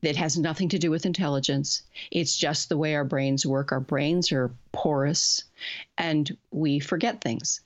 That 0.02 0.16
has 0.16 0.38
nothing 0.38 0.68
to 0.70 0.78
do 0.78 0.90
with 0.90 1.04
intelligence. 1.04 1.82
It's 2.10 2.36
just 2.36 2.68
the 2.68 2.78
way 2.78 2.94
our 2.94 3.04
brains 3.04 3.44
work. 3.44 3.70
Our 3.70 3.80
brains 3.80 4.32
are 4.32 4.50
porous, 4.72 5.44
and 5.98 6.36
we 6.50 6.78
forget 6.78 7.20
things. 7.20 7.60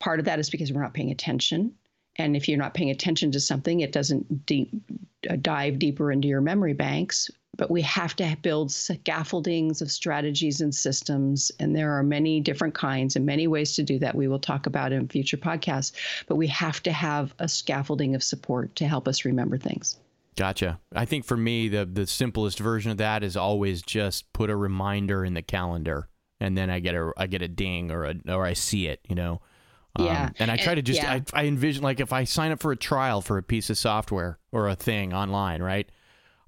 Part 0.00 0.18
of 0.18 0.24
that 0.26 0.38
is 0.38 0.50
because 0.50 0.72
we're 0.72 0.82
not 0.82 0.94
paying 0.94 1.10
attention. 1.10 1.72
And 2.16 2.36
if 2.36 2.48
you're 2.48 2.58
not 2.58 2.74
paying 2.74 2.90
attention 2.90 3.30
to 3.32 3.40
something, 3.40 3.80
it 3.80 3.92
doesn't 3.92 4.46
deep, 4.46 4.70
uh, 5.28 5.36
dive 5.40 5.78
deeper 5.78 6.10
into 6.10 6.28
your 6.28 6.40
memory 6.40 6.72
banks. 6.72 7.30
But 7.56 7.70
we 7.70 7.82
have 7.82 8.14
to 8.16 8.36
build 8.42 8.70
scaffoldings 8.70 9.80
of 9.80 9.90
strategies 9.90 10.60
and 10.60 10.74
systems. 10.74 11.50
And 11.58 11.74
there 11.74 11.92
are 11.92 12.02
many 12.02 12.40
different 12.40 12.74
kinds 12.74 13.16
and 13.16 13.24
many 13.24 13.46
ways 13.46 13.74
to 13.76 13.82
do 13.82 13.98
that 14.00 14.14
we 14.14 14.28
will 14.28 14.38
talk 14.38 14.66
about 14.66 14.92
in 14.92 15.08
future 15.08 15.38
podcasts. 15.38 15.92
But 16.26 16.36
we 16.36 16.48
have 16.48 16.82
to 16.82 16.92
have 16.92 17.34
a 17.38 17.48
scaffolding 17.48 18.14
of 18.14 18.22
support 18.22 18.76
to 18.76 18.86
help 18.86 19.08
us 19.08 19.24
remember 19.24 19.56
things. 19.56 19.98
Gotcha. 20.36 20.78
I 20.94 21.04
think 21.06 21.24
for 21.24 21.36
me, 21.36 21.68
the 21.68 21.86
the 21.86 22.06
simplest 22.06 22.58
version 22.58 22.90
of 22.90 22.98
that 22.98 23.22
is 23.22 23.36
always 23.36 23.82
just 23.82 24.30
put 24.32 24.50
a 24.50 24.56
reminder 24.56 25.24
in 25.24 25.34
the 25.34 25.42
calendar, 25.42 26.08
and 26.40 26.56
then 26.58 26.68
I 26.70 26.80
get 26.80 26.94
a 26.94 27.12
I 27.16 27.26
get 27.26 27.40
a 27.42 27.48
ding 27.48 27.90
or 27.90 28.04
a 28.04 28.14
or 28.28 28.44
I 28.44 28.52
see 28.52 28.86
it. 28.86 29.00
You 29.08 29.14
know. 29.14 29.40
Um, 29.98 30.04
Yeah. 30.04 30.28
and 30.38 30.50
I 30.50 30.58
try 30.58 30.74
to 30.74 30.82
just 30.82 31.02
yeah. 31.02 31.20
I, 31.32 31.42
I 31.42 31.46
envision 31.46 31.82
like 31.82 32.00
if 32.00 32.12
I 32.12 32.24
sign 32.24 32.50
up 32.52 32.60
for 32.60 32.70
a 32.70 32.76
trial 32.76 33.22
for 33.22 33.38
a 33.38 33.42
piece 33.42 33.70
of 33.70 33.78
software 33.78 34.38
or 34.52 34.68
a 34.68 34.74
thing 34.76 35.14
online, 35.14 35.62
right? 35.62 35.88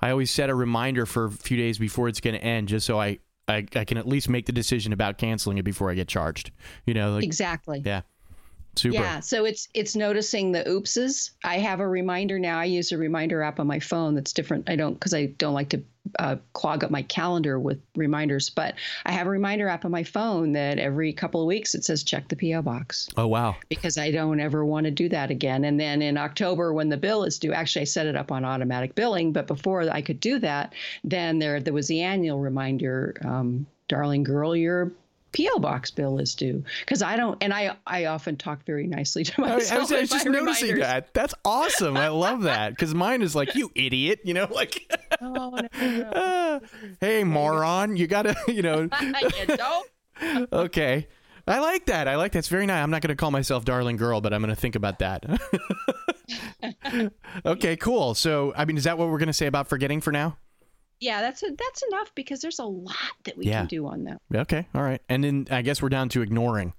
I 0.03 0.11
always 0.11 0.31
set 0.31 0.51
a 0.51 0.55
reminder 0.55 1.07
for 1.07 1.25
a 1.25 1.31
few 1.31 1.57
days 1.57 1.79
before 1.79 2.09
it's 2.09 2.21
going 2.21 2.35
to 2.35 2.45
end, 2.45 2.69
just 2.69 2.85
so 2.87 3.01
I, 3.01 3.21
I 3.49 3.67
I 3.75 3.85
can 3.87 3.97
at 3.97 4.07
least 4.07 4.29
make 4.29 4.45
the 4.45 4.53
decision 4.53 4.93
about 4.93 5.17
canceling 5.17 5.57
it 5.57 5.63
before 5.65 5.91
I 5.91 5.95
get 5.95 6.09
charged. 6.09 6.51
You 6.85 6.93
know, 6.93 7.15
like 7.15 7.25
Exactly. 7.25 7.83
yeah. 7.87 8.03
Super. 8.79 8.95
Yeah, 8.95 9.21
so 9.21 9.45
it's 9.45 9.69
it's 9.75 9.97
noticing 9.97 10.53
the 10.53 10.63
oopses. 10.65 11.31
I 11.45 11.59
have 11.59 11.81
a 11.81 11.89
reminder 11.89 12.39
now. 12.39 12.59
I 12.59 12.65
use 12.65 12.93
a 12.93 12.99
reminder 12.99 13.43
app 13.43 13.59
on 13.59 13.67
my 13.67 13.81
phone 13.81 14.15
that's 14.15 14.33
different. 14.33 14.71
I 14.71 14.77
don't 14.77 14.95
because 14.95 15.15
I 15.15 15.27
don't 15.27 15.55
like 15.55 15.71
to 15.71 15.83
uh, 16.19 16.37
clog 16.53 16.85
up 16.85 16.91
my 16.91 17.03
calendar 17.03 17.59
with 17.59 17.81
reminders, 17.97 18.51
but 18.51 18.75
I 19.05 19.13
have 19.13 19.27
a 19.27 19.31
reminder 19.31 19.69
app 19.69 19.85
on 19.85 19.91
my 19.91 20.05
phone 20.05 20.53
that 20.53 20.79
every 20.79 21.13
couple 21.13 21.41
of 21.41 21.47
weeks 21.47 21.75
it 21.75 21.85
says 21.85 22.03
check 22.03 22.29
the 22.29 22.37
PO 22.37 22.63
box 22.63 23.09
Oh 23.17 23.27
wow. 23.27 23.57
because 23.69 23.99
I 23.99 24.11
don't 24.11 24.41
ever 24.41 24.65
want 24.65 24.85
to 24.85 24.91
do 24.91 25.09
that 25.11 25.31
again. 25.31 25.65
And 25.65 25.79
then 25.79 26.01
in 26.01 26.17
October 26.17 26.73
when 26.73 26.89
the 26.89 26.97
bill 26.97 27.25
is 27.25 27.39
due, 27.39 27.53
actually 27.53 27.83
I 27.83 27.85
set 27.85 28.07
it 28.07 28.17
up 28.17 28.33
on 28.33 28.45
automatic 28.45 28.95
billing, 28.95 29.33
but 29.33 29.47
before 29.47 29.83
I 29.91 30.01
could 30.03 30.21
do 30.21 30.39
that, 30.39 30.73
then 31.05 31.39
there 31.39 31.61
there 31.61 31.75
was 31.75 31.89
the 31.89 32.03
annual 32.03 32.39
reminder, 32.41 33.17
um, 33.25 33.67
darling 33.89 34.23
girl, 34.23 34.55
your 34.57 34.93
PO 35.33 35.59
box 35.59 35.91
bill 35.91 36.19
is 36.19 36.35
due 36.35 36.65
because 36.81 37.03
I 37.03 37.17
don't, 37.17 37.37
and 37.43 37.53
I 37.53 37.77
I 37.87 38.07
often 38.07 38.37
talk 38.37 38.65
very 38.65 38.87
nicely 38.87 39.25
to 39.25 39.45
I, 39.45 39.49
myself. 39.49 39.73
I 39.73 39.79
was, 39.79 39.93
I 39.93 40.01
was 40.01 40.11
just 40.11 40.27
my 40.27 40.33
noticing 40.33 40.69
reminders. 40.75 40.87
that. 40.89 41.15
That's 41.15 41.35
awesome. 41.45 41.97
I 41.97 42.09
love 42.09 42.43
that 42.43 42.71
because 42.71 42.95
mine 42.95 43.23
is 43.23 43.35
like, 43.35 43.55
you 43.55 43.71
idiot, 43.75 44.21
you 44.25 44.35
know, 44.35 44.49
like, 44.55 44.91
Oh, 45.21 45.51
no, 45.51 45.69
no. 45.81 46.11
"Ah, 46.15 46.61
hey, 47.01 47.25
moron, 47.25 47.97
you 47.97 48.07
gotta, 48.07 48.37
you 48.47 48.63
know, 48.63 48.89
you 50.23 50.47
okay. 50.53 51.09
I 51.47 51.61
like 51.61 51.87
that. 51.87 52.09
I 52.09 52.17
like 52.17 52.33
that's 52.33 52.49
very 52.49 52.67
nice. 52.67 52.83
I'm 52.83 52.91
not 52.91 53.01
going 53.01 53.09
to 53.09 53.17
call 53.17 53.31
myself 53.31 53.65
darling 53.65 53.97
girl, 53.97 54.21
but 54.21 54.35
I'm 54.35 54.43
going 54.43 54.55
to 54.55 54.61
think 54.61 54.77
about 54.77 54.99
that. 54.99 55.25
okay, 57.47 57.77
cool. 57.77 58.15
So, 58.15 58.53
I 58.55 58.67
mean, 58.67 58.77
is 58.77 58.85
that 58.85 58.99
what 58.99 59.09
we're 59.09 59.17
going 59.19 59.29
to 59.29 59.33
say 59.33 59.47
about 59.47 59.67
forgetting 59.67 60.03
for 60.03 60.13
now? 60.13 60.37
Yeah, 61.01 61.21
that's 61.21 61.43
a, 61.43 61.47
that's 61.57 61.83
enough 61.91 62.13
because 62.15 62.41
there's 62.41 62.59
a 62.59 62.65
lot 62.65 62.95
that 63.25 63.37
we 63.37 63.47
Yeah. 63.47 63.61
can 63.61 63.67
do 63.67 63.87
on 63.87 64.05
that. 64.05 64.21
Okay, 64.35 64.67
all 64.75 64.83
right. 64.83 65.01
And 65.09 65.23
then 65.23 65.47
I 65.51 65.63
guess 65.63 65.81
we're 65.81 65.89
down 65.89 66.09
to 66.11 66.23
ignoring. 66.23 66.73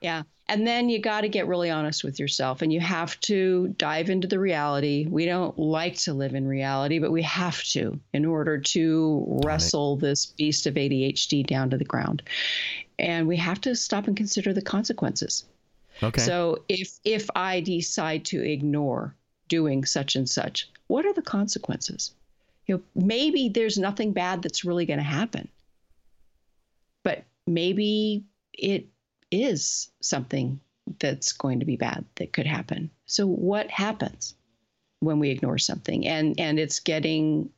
Yeah. 0.00 0.22
And 0.48 0.66
then 0.66 0.88
you 0.88 0.98
got 1.00 1.20
to 1.22 1.28
get 1.28 1.46
really 1.46 1.70
honest 1.70 2.02
with 2.04 2.18
yourself 2.18 2.60
and 2.62 2.72
you 2.72 2.80
have 2.80 3.18
to 3.20 3.68
dive 3.78 4.10
into 4.10 4.26
the 4.28 4.38
reality. 4.38 5.06
We 5.08 5.24
don't 5.24 5.56
like 5.58 5.94
to 6.00 6.12
live 6.12 6.34
in 6.34 6.46
reality, 6.46 6.98
but 6.98 7.12
we 7.12 7.22
have 7.22 7.62
to 7.64 7.98
in 8.12 8.24
order 8.24 8.58
to 8.58 9.40
wrestle 9.44 9.96
this 9.96 10.26
beast 10.26 10.66
of 10.66 10.74
ADHD 10.74 11.46
down 11.46 11.70
to 11.70 11.78
the 11.78 11.84
ground. 11.84 12.22
And 12.98 13.26
we 13.28 13.36
have 13.36 13.60
to 13.62 13.74
stop 13.76 14.08
and 14.08 14.16
consider 14.16 14.52
the 14.52 14.62
consequences. 14.62 15.44
Okay. 16.02 16.20
So 16.20 16.62
if 16.68 16.98
if 17.04 17.28
I 17.36 17.60
decide 17.60 18.24
to 18.26 18.42
ignore 18.42 19.14
doing 19.48 19.84
such 19.84 20.16
and 20.16 20.28
such, 20.28 20.68
what 20.88 21.06
are 21.06 21.12
the 21.14 21.22
consequences? 21.22 22.12
You 22.72 22.78
know, 22.78 23.04
maybe 23.04 23.50
there's 23.50 23.76
nothing 23.76 24.14
bad 24.14 24.40
that's 24.40 24.64
really 24.64 24.86
going 24.86 24.98
to 24.98 25.04
happen. 25.04 25.46
But 27.04 27.24
maybe 27.46 28.24
it 28.54 28.86
is 29.30 29.90
something 30.00 30.58
that's 30.98 31.32
going 31.32 31.60
to 31.60 31.66
be 31.66 31.76
bad 31.76 32.06
that 32.14 32.32
could 32.32 32.46
happen. 32.46 32.90
So 33.04 33.26
what 33.26 33.70
happens 33.70 34.34
when 35.00 35.18
we 35.18 35.28
ignore 35.28 35.58
something? 35.58 36.06
And 36.06 36.40
and 36.40 36.58
it's 36.58 36.80
getting 36.80 37.50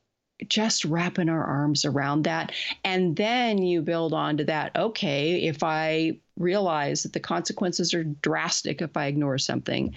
just 0.48 0.85
wrapping 0.85 1.29
our 1.29 1.44
arms 1.44 1.85
around 1.85 2.22
that. 2.24 2.50
And 2.83 3.14
then 3.14 3.59
you 3.59 3.83
build 3.83 4.14
onto 4.14 4.42
that. 4.44 4.74
Okay, 4.74 5.44
if 5.44 5.62
I 5.62 6.18
realize 6.37 7.05
that 7.05 7.12
the 7.12 7.20
consequences 7.20 7.94
are 7.94 8.03
drastic 8.03 8.83
if 8.83 8.96
I 8.96 9.07
ignore 9.07 9.38
something, 9.38 9.94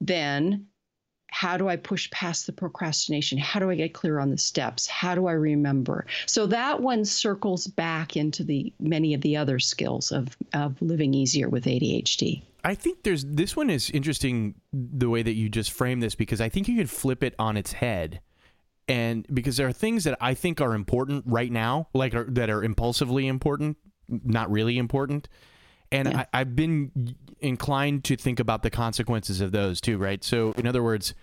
then 0.00 0.66
how 1.30 1.56
do 1.56 1.68
I 1.68 1.76
push 1.76 2.10
past 2.10 2.46
the 2.46 2.52
procrastination? 2.52 3.38
How 3.38 3.60
do 3.60 3.70
I 3.70 3.74
get 3.74 3.94
clear 3.94 4.18
on 4.18 4.30
the 4.30 4.38
steps? 4.38 4.86
How 4.86 5.14
do 5.14 5.26
I 5.26 5.32
remember? 5.32 6.06
So 6.26 6.46
that 6.46 6.80
one 6.80 7.04
circles 7.04 7.66
back 7.66 8.16
into 8.16 8.42
the 8.42 8.72
many 8.80 9.14
of 9.14 9.20
the 9.20 9.36
other 9.36 9.58
skills 9.58 10.10
of, 10.10 10.36
of 10.52 10.80
living 10.80 11.14
easier 11.14 11.48
with 11.48 11.64
ADHD. 11.64 12.42
I 12.64 12.74
think 12.74 13.02
there's 13.02 13.24
this 13.24 13.56
one 13.56 13.70
is 13.70 13.90
interesting 13.90 14.54
the 14.72 15.08
way 15.08 15.22
that 15.22 15.34
you 15.34 15.48
just 15.48 15.70
frame 15.70 16.00
this 16.00 16.14
because 16.14 16.40
I 16.40 16.48
think 16.48 16.66
you 16.66 16.76
could 16.76 16.90
flip 16.90 17.22
it 17.22 17.34
on 17.38 17.56
its 17.56 17.72
head. 17.72 18.20
And 18.88 19.26
because 19.32 19.58
there 19.58 19.68
are 19.68 19.72
things 19.72 20.04
that 20.04 20.16
I 20.20 20.34
think 20.34 20.60
are 20.60 20.74
important 20.74 21.24
right 21.26 21.52
now, 21.52 21.88
like 21.92 22.14
are, 22.14 22.24
that 22.30 22.48
are 22.48 22.64
impulsively 22.64 23.26
important, 23.26 23.76
not 24.08 24.50
really 24.50 24.78
important. 24.78 25.28
And 25.90 26.08
Yeah. 26.08 26.24
I, 26.32 26.40
I've 26.40 26.54
been 26.56 27.14
inclined 27.40 28.04
to 28.04 28.16
think 28.16 28.40
about 28.40 28.62
the 28.62 28.70
consequences 28.70 29.40
of 29.40 29.52
those 29.52 29.80
too, 29.80 29.96
right? 29.98 30.22
So, 30.24 30.52
in 30.58 30.66
other 30.66 30.82
words, 30.82 31.14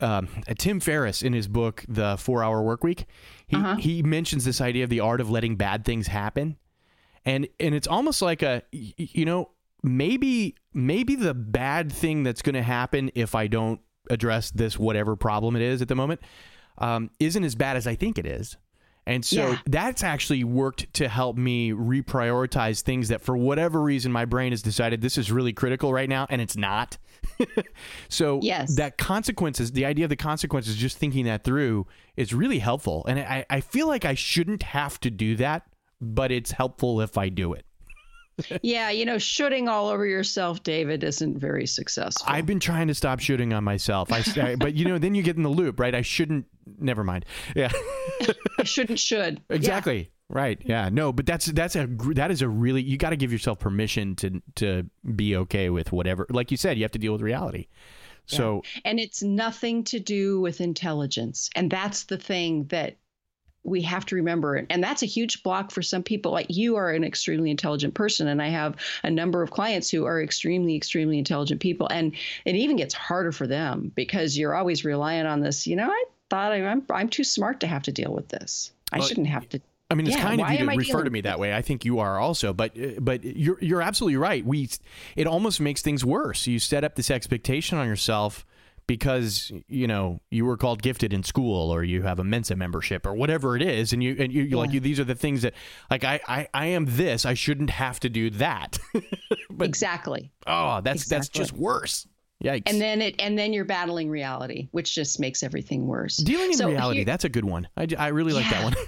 um, 0.00 0.28
Tim 0.58 0.80
Ferriss 0.80 1.22
in 1.22 1.32
his 1.34 1.46
book 1.46 1.84
The 1.88 2.16
Four 2.16 2.42
Hour 2.42 2.62
Work 2.62 2.82
Week, 2.82 3.04
he 3.46 3.56
Uh-huh. 3.56 3.76
he 3.76 4.02
mentions 4.02 4.44
this 4.44 4.60
idea 4.60 4.84
of 4.84 4.90
the 4.90 5.00
art 5.00 5.20
of 5.20 5.30
letting 5.30 5.56
bad 5.56 5.84
things 5.84 6.06
happen, 6.06 6.56
and 7.24 7.46
and 7.58 7.74
it's 7.74 7.86
almost 7.86 8.22
like 8.22 8.42
a, 8.42 8.62
you 8.72 9.24
know 9.26 9.50
maybe 9.82 10.54
maybe 10.74 11.14
the 11.16 11.34
bad 11.34 11.90
thing 11.92 12.22
that's 12.22 12.42
going 12.42 12.54
to 12.54 12.62
happen 12.62 13.10
if 13.14 13.34
I 13.34 13.46
don't 13.46 13.80
address 14.10 14.50
this 14.50 14.78
whatever 14.78 15.16
problem 15.16 15.54
it 15.56 15.62
is 15.62 15.80
at 15.82 15.88
the 15.88 15.94
moment 15.94 16.20
um, 16.78 17.10
isn't 17.18 17.44
as 17.44 17.54
bad 17.54 17.76
as 17.76 17.86
I 17.86 17.94
think 17.94 18.18
it 18.18 18.26
is. 18.26 18.56
And 19.10 19.24
so 19.24 19.50
Yeah. 19.50 19.58
that's 19.66 20.04
actually 20.04 20.44
worked 20.44 20.94
to 20.94 21.08
help 21.08 21.36
me 21.36 21.72
reprioritize 21.72 22.82
things 22.82 23.08
that, 23.08 23.20
for 23.20 23.36
whatever 23.36 23.82
reason, 23.82 24.12
my 24.12 24.24
brain 24.24 24.52
has 24.52 24.62
decided 24.62 25.00
this 25.00 25.18
is 25.18 25.32
really 25.32 25.52
critical 25.52 25.92
right 25.92 26.08
now, 26.08 26.26
and 26.30 26.40
it's 26.40 26.56
not. 26.56 26.96
so 28.08 28.38
Yes. 28.40 28.76
that 28.76 28.98
consequences, 28.98 29.72
the 29.72 29.84
idea 29.84 30.04
of 30.04 30.10
the 30.10 30.16
consequences, 30.16 30.76
just 30.76 30.96
thinking 30.98 31.24
that 31.24 31.42
through 31.42 31.86
is 32.16 32.32
really 32.32 32.60
helpful. 32.60 33.04
And 33.08 33.18
I, 33.18 33.44
I 33.50 33.60
feel 33.60 33.88
like 33.88 34.04
I 34.04 34.14
shouldn't 34.14 34.62
have 34.62 35.00
to 35.00 35.10
do 35.10 35.34
that, 35.36 35.64
but 36.00 36.30
it's 36.30 36.52
helpful 36.52 37.00
if 37.00 37.18
I 37.18 37.28
do 37.30 37.52
it. 37.52 37.64
yeah, 38.62 38.90
you 38.90 39.04
know, 39.04 39.18
shooting 39.18 39.68
all 39.68 39.88
over 39.88 40.06
yourself, 40.06 40.62
David, 40.62 41.04
isn't 41.04 41.38
very 41.38 41.66
successful. 41.66 42.26
I've 42.28 42.46
been 42.46 42.60
trying 42.60 42.88
to 42.88 42.94
stop 42.94 43.20
shooting 43.20 43.52
on 43.52 43.64
myself. 43.64 44.12
I, 44.12 44.22
I- 44.40 44.56
but 44.56 44.74
you 44.74 44.84
know, 44.86 44.98
then 44.98 45.14
you 45.14 45.22
get 45.22 45.36
in 45.36 45.42
the 45.42 45.48
loop, 45.50 45.78
right? 45.80 45.94
I 45.94 46.02
shouldn't. 46.02 46.46
Never 46.78 47.02
mind. 47.04 47.24
Yeah. 47.56 47.72
I 48.58 48.64
shouldn't 48.64 48.98
should. 48.98 49.40
Yeah. 49.48 49.56
Exactly. 49.56 50.10
Right. 50.28 50.60
Yeah. 50.64 50.88
No, 50.92 51.12
but 51.12 51.26
that's 51.26 51.46
that's 51.46 51.74
a 51.74 51.88
that 52.14 52.30
is 52.30 52.40
a 52.42 52.48
really 52.48 52.82
you 52.82 52.96
got 52.96 53.10
to 53.10 53.16
give 53.16 53.32
yourself 53.32 53.58
permission 53.58 54.14
to 54.16 54.40
to 54.56 54.88
be 55.16 55.34
okay 55.36 55.70
with 55.70 55.90
whatever. 55.90 56.26
Like 56.30 56.50
you 56.52 56.56
said, 56.56 56.76
you 56.76 56.84
have 56.84 56.92
to 56.92 56.98
deal 57.00 57.12
with 57.12 57.22
reality. 57.22 57.66
So 58.26 58.62
And 58.84 59.00
it's 59.00 59.24
nothing 59.24 59.82
to 59.84 59.98
do 59.98 60.40
with 60.40 60.60
intelligence. 60.60 61.50
And 61.56 61.68
that's 61.68 62.04
the 62.04 62.16
thing 62.18 62.66
that 62.66 62.96
we 63.62 63.82
have 63.82 64.06
to 64.06 64.14
remember. 64.16 64.66
And 64.70 64.82
that's 64.82 65.02
a 65.02 65.06
huge 65.06 65.42
block 65.42 65.70
for 65.70 65.82
some 65.82 66.02
people. 66.02 66.32
Like 66.32 66.46
you 66.48 66.76
are 66.76 66.90
an 66.90 67.04
extremely 67.04 67.50
intelligent 67.50 67.94
person. 67.94 68.28
And 68.28 68.40
I 68.40 68.48
have 68.48 68.76
a 69.04 69.10
number 69.10 69.42
of 69.42 69.50
clients 69.50 69.90
who 69.90 70.06
are 70.06 70.22
extremely, 70.22 70.76
extremely 70.76 71.18
intelligent 71.18 71.60
people. 71.60 71.86
And 71.90 72.14
it 72.44 72.56
even 72.56 72.76
gets 72.76 72.94
harder 72.94 73.32
for 73.32 73.46
them 73.46 73.92
because 73.94 74.38
you're 74.38 74.54
always 74.54 74.84
relying 74.84 75.26
on 75.26 75.40
this, 75.40 75.66
you 75.66 75.76
know, 75.76 75.90
I 75.90 76.04
thought 76.30 76.52
I- 76.52 76.64
I'm, 76.66 76.82
I'm 76.90 77.08
too 77.08 77.24
smart 77.24 77.60
to 77.60 77.66
have 77.66 77.82
to 77.82 77.92
deal 77.92 78.12
with 78.12 78.28
this. 78.28 78.72
I 78.92 78.98
Well, 78.98 79.08
shouldn't 79.08 79.28
have 79.28 79.48
to. 79.50 79.60
I 79.90 79.94
mean, 79.96 80.06
it's 80.06 80.16
Yeah, 80.16 80.22
kind 80.22 80.40
of 80.40 80.50
you 80.50 80.58
to 80.58 80.64
I 80.70 80.74
refer 80.74 80.92
dealing 80.92 81.04
to 81.06 81.10
me 81.10 81.20
that 81.22 81.40
way. 81.40 81.52
I 81.52 81.62
think 81.62 81.84
you 81.84 81.98
are 81.98 82.18
also, 82.18 82.52
but 82.52 82.72
but 83.04 83.24
you're 83.24 83.58
you're 83.60 83.82
absolutely 83.82 84.16
right. 84.16 84.44
We 84.46 84.68
it 85.16 85.26
almost 85.26 85.60
makes 85.60 85.82
things 85.82 86.04
worse. 86.04 86.46
You 86.46 86.60
set 86.60 86.84
up 86.84 86.94
this 86.94 87.10
expectation 87.10 87.76
on 87.76 87.88
yourself 87.88 88.44
because 88.90 89.52
you 89.68 89.86
know 89.86 90.20
you 90.32 90.44
were 90.44 90.56
called 90.56 90.82
gifted 90.82 91.12
in 91.12 91.22
school 91.22 91.70
or 91.72 91.84
you 91.84 92.02
have 92.02 92.18
a 92.18 92.24
Mensa 92.24 92.56
membership 92.56 93.06
or 93.06 93.14
whatever 93.14 93.54
it 93.54 93.62
is, 93.62 93.92
and 93.92 94.02
you 94.02 94.16
and 94.18 94.32
you 94.32 94.42
you're 94.42 94.58
like 94.58 94.72
you, 94.72 94.80
these 94.80 94.98
are 94.98 95.04
the 95.04 95.14
things 95.14 95.42
that 95.42 95.54
like 95.92 96.02
I, 96.02 96.18
I 96.26 96.48
I 96.52 96.66
am 96.66 96.86
this. 96.88 97.24
I 97.24 97.34
shouldn't 97.34 97.70
have 97.70 98.00
to 98.00 98.08
do 98.08 98.30
that. 98.30 98.80
but 99.50 99.68
exactly. 99.68 100.32
oh, 100.48 100.80
that's 100.80 101.06
that's 101.06 101.28
just 101.28 101.52
worse. 101.52 102.08
Yikes. 102.42 102.64
And 102.66 102.80
then 102.80 103.00
it, 103.00 103.14
and 103.20 103.38
then 103.38 103.52
you're 103.52 103.64
battling 103.64 104.10
reality, 104.10 104.68
which 104.72 104.92
just 104.92 105.20
makes 105.20 105.44
everything 105.44 105.86
worse. 105.86 106.16
Dealing 106.16 106.50
in 106.50 106.56
So 106.56 106.68
reality, 106.68 107.00
here- 107.00 107.04
that's 107.04 107.24
a 107.24 107.28
good 107.28 107.44
one. 107.44 107.68
I, 107.76 107.86
I 107.96 108.08
really 108.08 108.32
like 108.32 108.50
that 108.50 108.64
one. 108.64 108.74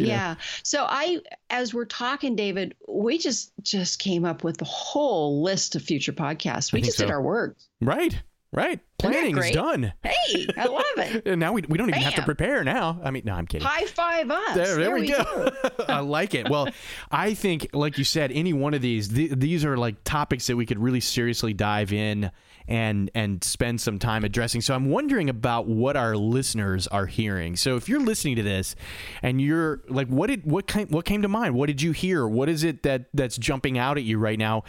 Know? 0.00 0.06
Yeah. 0.06 0.34
So 0.62 0.86
I 0.88 1.18
as 1.50 1.74
we're 1.74 1.84
talking 1.84 2.34
David, 2.34 2.74
we 2.88 3.18
just 3.18 3.52
just 3.62 3.98
came 3.98 4.24
up 4.24 4.42
with 4.42 4.60
a 4.62 4.64
whole 4.64 5.42
list 5.42 5.76
of 5.76 5.82
future 5.82 6.12
podcasts. 6.14 6.72
We 6.72 6.80
just 6.80 6.96
did 6.96 7.10
our 7.10 7.20
work. 7.20 7.58
Right, 7.82 8.18
right. 8.52 8.80
Planning's 8.98 9.50
done. 9.52 9.92
Hey, 10.02 10.46
I 10.56 10.66
love 10.66 10.84
it. 10.96 11.26
And 11.26 11.40
now 11.40 11.52
we, 11.52 11.62
we 11.68 11.78
don't 11.78 11.88
even 11.88 12.02
have 12.02 12.14
to 12.16 12.22
prepare 12.22 12.62
now. 12.64 13.00
I 13.02 13.10
mean, 13.10 13.22
no, 13.24 13.34
I'm 13.34 13.46
kidding. 13.46 13.66
High 13.66 13.86
five 13.86 14.30
us. 14.30 14.54
There, 14.54 14.76
there, 14.76 14.94
we, 14.94 15.08
go. 15.08 15.50
I 15.88 16.00
like 16.00 16.34
it. 16.34 16.48
Well, 16.50 16.68
I 17.10 17.34
think, 17.34 17.68
like 17.72 17.98
you 17.98 18.04
said, 18.04 18.30
any 18.32 18.52
one 18.52 18.74
of 18.74 18.82
these, 18.82 19.08
th- 19.08 19.32
these 19.32 19.64
are 19.64 19.76
like 19.76 20.04
topics 20.04 20.46
that 20.48 20.56
we 20.56 20.66
could 20.66 20.78
really 20.78 21.00
seriously 21.00 21.54
dive 21.54 21.92
in 21.92 22.30
and 22.68 23.10
and 23.14 23.42
spend 23.42 23.80
some 23.80 23.98
time 23.98 24.24
addressing. 24.24 24.60
So 24.60 24.74
I'm 24.74 24.90
wondering 24.90 25.28
about 25.28 25.66
what 25.66 25.96
our 25.96 26.16
listeners 26.16 26.86
are 26.86 27.06
hearing. 27.06 27.56
So 27.56 27.76
if 27.76 27.88
you're 27.88 28.00
listening 28.00 28.36
to 28.36 28.42
this 28.42 28.76
and 29.22 29.40
you're 29.40 29.82
like, 29.88 30.08
what 30.08 30.28
did 30.28 30.48
what 30.48 30.66
kind 30.66 30.88
what 30.90 31.04
came 31.04 31.22
to 31.22 31.28
mind? 31.28 31.54
What 31.54 31.66
did 31.66 31.82
you 31.82 31.92
hear? 31.92 32.28
What 32.28 32.48
is 32.48 32.62
it 32.62 32.84
that 32.84 33.06
that's 33.12 33.36
jumping 33.36 33.76
out 33.76 33.98
at 33.98 34.04
you 34.04 34.18
right 34.18 34.38
now? 34.38 34.64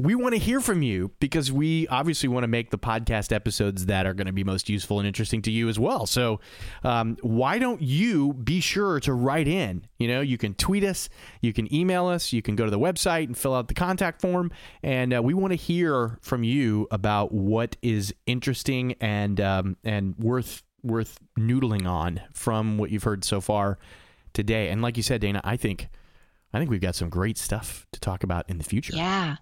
We 0.00 0.14
want 0.14 0.34
to 0.34 0.38
hear 0.38 0.60
from 0.60 0.82
you 0.82 1.10
because 1.20 1.52
we 1.52 1.86
obviously 1.88 2.28
want 2.28 2.44
to 2.44 2.48
make 2.48 2.70
the 2.70 2.78
podcast 2.78 3.32
episodes 3.32 3.86
that 3.86 4.06
are 4.06 4.14
going 4.14 4.26
to 4.26 4.32
be 4.32 4.44
most 4.44 4.68
useful 4.68 4.98
and 4.98 5.06
interesting 5.06 5.42
to 5.42 5.50
you 5.50 5.68
as 5.68 5.78
well. 5.78 6.06
So, 6.06 6.40
um, 6.84 7.18
why 7.20 7.58
don't 7.58 7.82
you 7.82 8.32
be 8.32 8.60
sure 8.60 8.98
to 9.00 9.12
write 9.12 9.46
in? 9.46 9.84
You 9.98 10.08
know, 10.08 10.20
you 10.20 10.38
can 10.38 10.54
tweet 10.54 10.84
us, 10.84 11.08
you 11.42 11.52
can 11.52 11.72
email 11.74 12.06
us, 12.06 12.32
you 12.32 12.40
can 12.40 12.56
go 12.56 12.64
to 12.64 12.70
the 12.70 12.78
website 12.78 13.24
and 13.24 13.36
fill 13.36 13.54
out 13.54 13.68
the 13.68 13.74
contact 13.74 14.22
form, 14.22 14.50
and 14.82 15.14
uh, 15.14 15.22
we 15.22 15.34
want 15.34 15.52
to 15.52 15.56
hear 15.56 16.18
from 16.22 16.44
you 16.44 16.88
about 16.90 17.32
what 17.32 17.76
is 17.82 18.14
interesting 18.26 18.94
and 19.00 19.40
um, 19.40 19.76
and 19.84 20.16
worth 20.18 20.62
worth 20.82 21.18
noodling 21.38 21.86
on 21.86 22.22
from 22.32 22.78
what 22.78 22.90
you've 22.90 23.02
heard 23.04 23.22
so 23.22 23.40
far 23.40 23.78
today. 24.32 24.68
And 24.68 24.80
like 24.80 24.96
you 24.96 25.02
said, 25.02 25.20
Dana, 25.20 25.42
I 25.44 25.56
think 25.56 25.88
I 26.54 26.58
think 26.58 26.70
we've 26.70 26.80
got 26.80 26.94
some 26.94 27.10
great 27.10 27.36
stuff 27.36 27.86
to 27.92 28.00
talk 28.00 28.22
about 28.22 28.48
in 28.48 28.58
the 28.58 28.64
future. 28.64 28.94
Yeah. 28.96 29.36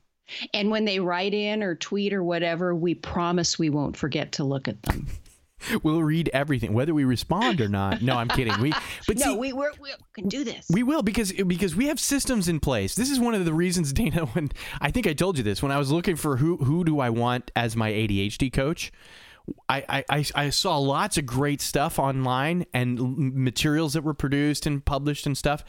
And 0.55 0.71
when 0.71 0.85
they 0.85 1.01
write 1.01 1.35
in 1.35 1.63
or 1.63 1.75
tweet 1.75 2.13
or 2.13 2.23
whatever, 2.23 2.75
we 2.75 2.95
promise 2.95 3.59
we 3.59 3.71
won't 3.71 3.97
forget 3.97 4.33
to 4.33 4.45
look 4.45 4.69
at 4.69 4.83
them. 4.83 5.07
we'll 5.83 6.03
read 6.03 6.31
everything, 6.33 6.73
whether 6.73 6.95
we 6.95 7.05
respond 7.05 7.61
or 7.61 7.69
not. 7.69 8.03
No, 8.03 8.17
I'm 8.17 8.29
kidding. 8.29 8.59
We, 8.61 8.73
but 9.07 9.19
no, 9.19 9.33
see, 9.33 9.37
we 9.37 9.53
we're, 9.53 9.73
we 9.81 9.91
can 10.15 10.29
do 10.29 10.45
this. 10.45 10.67
We 10.71 10.83
will 10.83 11.03
because 11.03 11.33
because 11.33 11.75
we 11.75 11.87
have 11.87 12.01
systems 12.01 12.49
in 12.49 12.61
place. 12.61 12.95
This 12.95 13.11
is 13.11 13.19
one 13.19 13.35
of 13.35 13.45
the 13.45 13.53
reasons, 13.53 13.93
Dana. 13.99 14.27
When 14.27 14.51
I 14.81 14.91
think 14.91 15.07
I 15.07 15.13
told 15.13 15.39
you 15.39 15.45
this 15.45 15.63
when 15.63 15.73
I 15.73 15.79
was 15.79 15.91
looking 15.91 16.17
for 16.17 16.37
who 16.37 16.57
who 16.59 16.85
do 16.85 17.01
I 17.01 17.11
want 17.11 17.51
as 17.57 17.77
my 17.77 17.91
ADHD 17.91 18.53
coach. 18.53 18.93
I, 19.69 20.05
I, 20.09 20.25
I 20.35 20.51
saw 20.51 20.79
lots 20.79 21.19
of 21.19 21.27
great 21.27 21.61
stuff 21.61 21.99
online 21.99 22.67
and 22.73 23.35
materials 23.35 23.93
that 23.93 24.03
were 24.03 24.15
produced 24.15 24.67
and 24.67 24.85
published 24.85 25.27
and 25.27 25.37
stuff, 25.37 25.65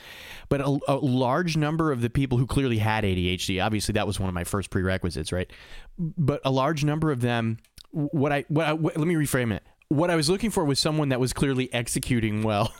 but 0.50 0.62
a, 0.62 0.80
a, 0.88 0.96
large 0.96 1.58
number 1.58 1.92
of 1.92 2.02
the 2.02 2.10
people 2.10 2.38
who 2.38 2.46
clearly 2.46 2.78
had 2.78 3.04
ADHD, 3.04 3.64
obviously 3.64 3.94
that 3.94 4.08
was 4.08 4.20
one 4.20 4.30
of 4.30 4.36
my 4.36 4.44
first 4.44 4.70
prerequisites, 4.70 5.32
right? 5.32 5.52
But 5.98 6.42
a 6.46 6.52
large 6.52 6.84
number 6.84 7.12
of 7.12 7.22
them, 7.22 7.58
what 7.92 8.32
I, 8.32 8.46
what 8.48 8.66
I 8.66 8.74
what, 8.74 8.98
let 8.98 9.08
me 9.08 9.16
reframe 9.16 9.54
it. 9.54 9.64
What 9.90 10.12
I 10.12 10.16
was 10.16 10.30
looking 10.30 10.52
for 10.52 10.64
was 10.66 10.80
someone 10.80 11.10
that 11.10 11.20
was 11.20 11.34
clearly 11.34 11.74
executing 11.74 12.44
well. 12.44 12.72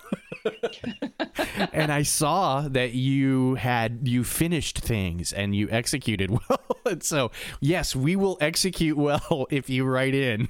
and 1.74 1.92
I 1.92 2.04
saw 2.04 2.68
that 2.70 2.94
you 2.94 3.56
had 3.56 4.08
you 4.08 4.24
finished 4.24 4.80
things 4.80 5.34
and 5.34 5.56
you 5.56 5.68
executed 5.72 6.30
well. 6.50 6.78
and 6.86 7.04
so, 7.04 7.32
yes, 7.60 7.96
we 7.96 8.16
will 8.16 8.38
execute 8.42 8.98
well 8.98 9.48
if 9.50 9.70
you 9.70 9.86
write 9.86 10.14
in. 10.14 10.50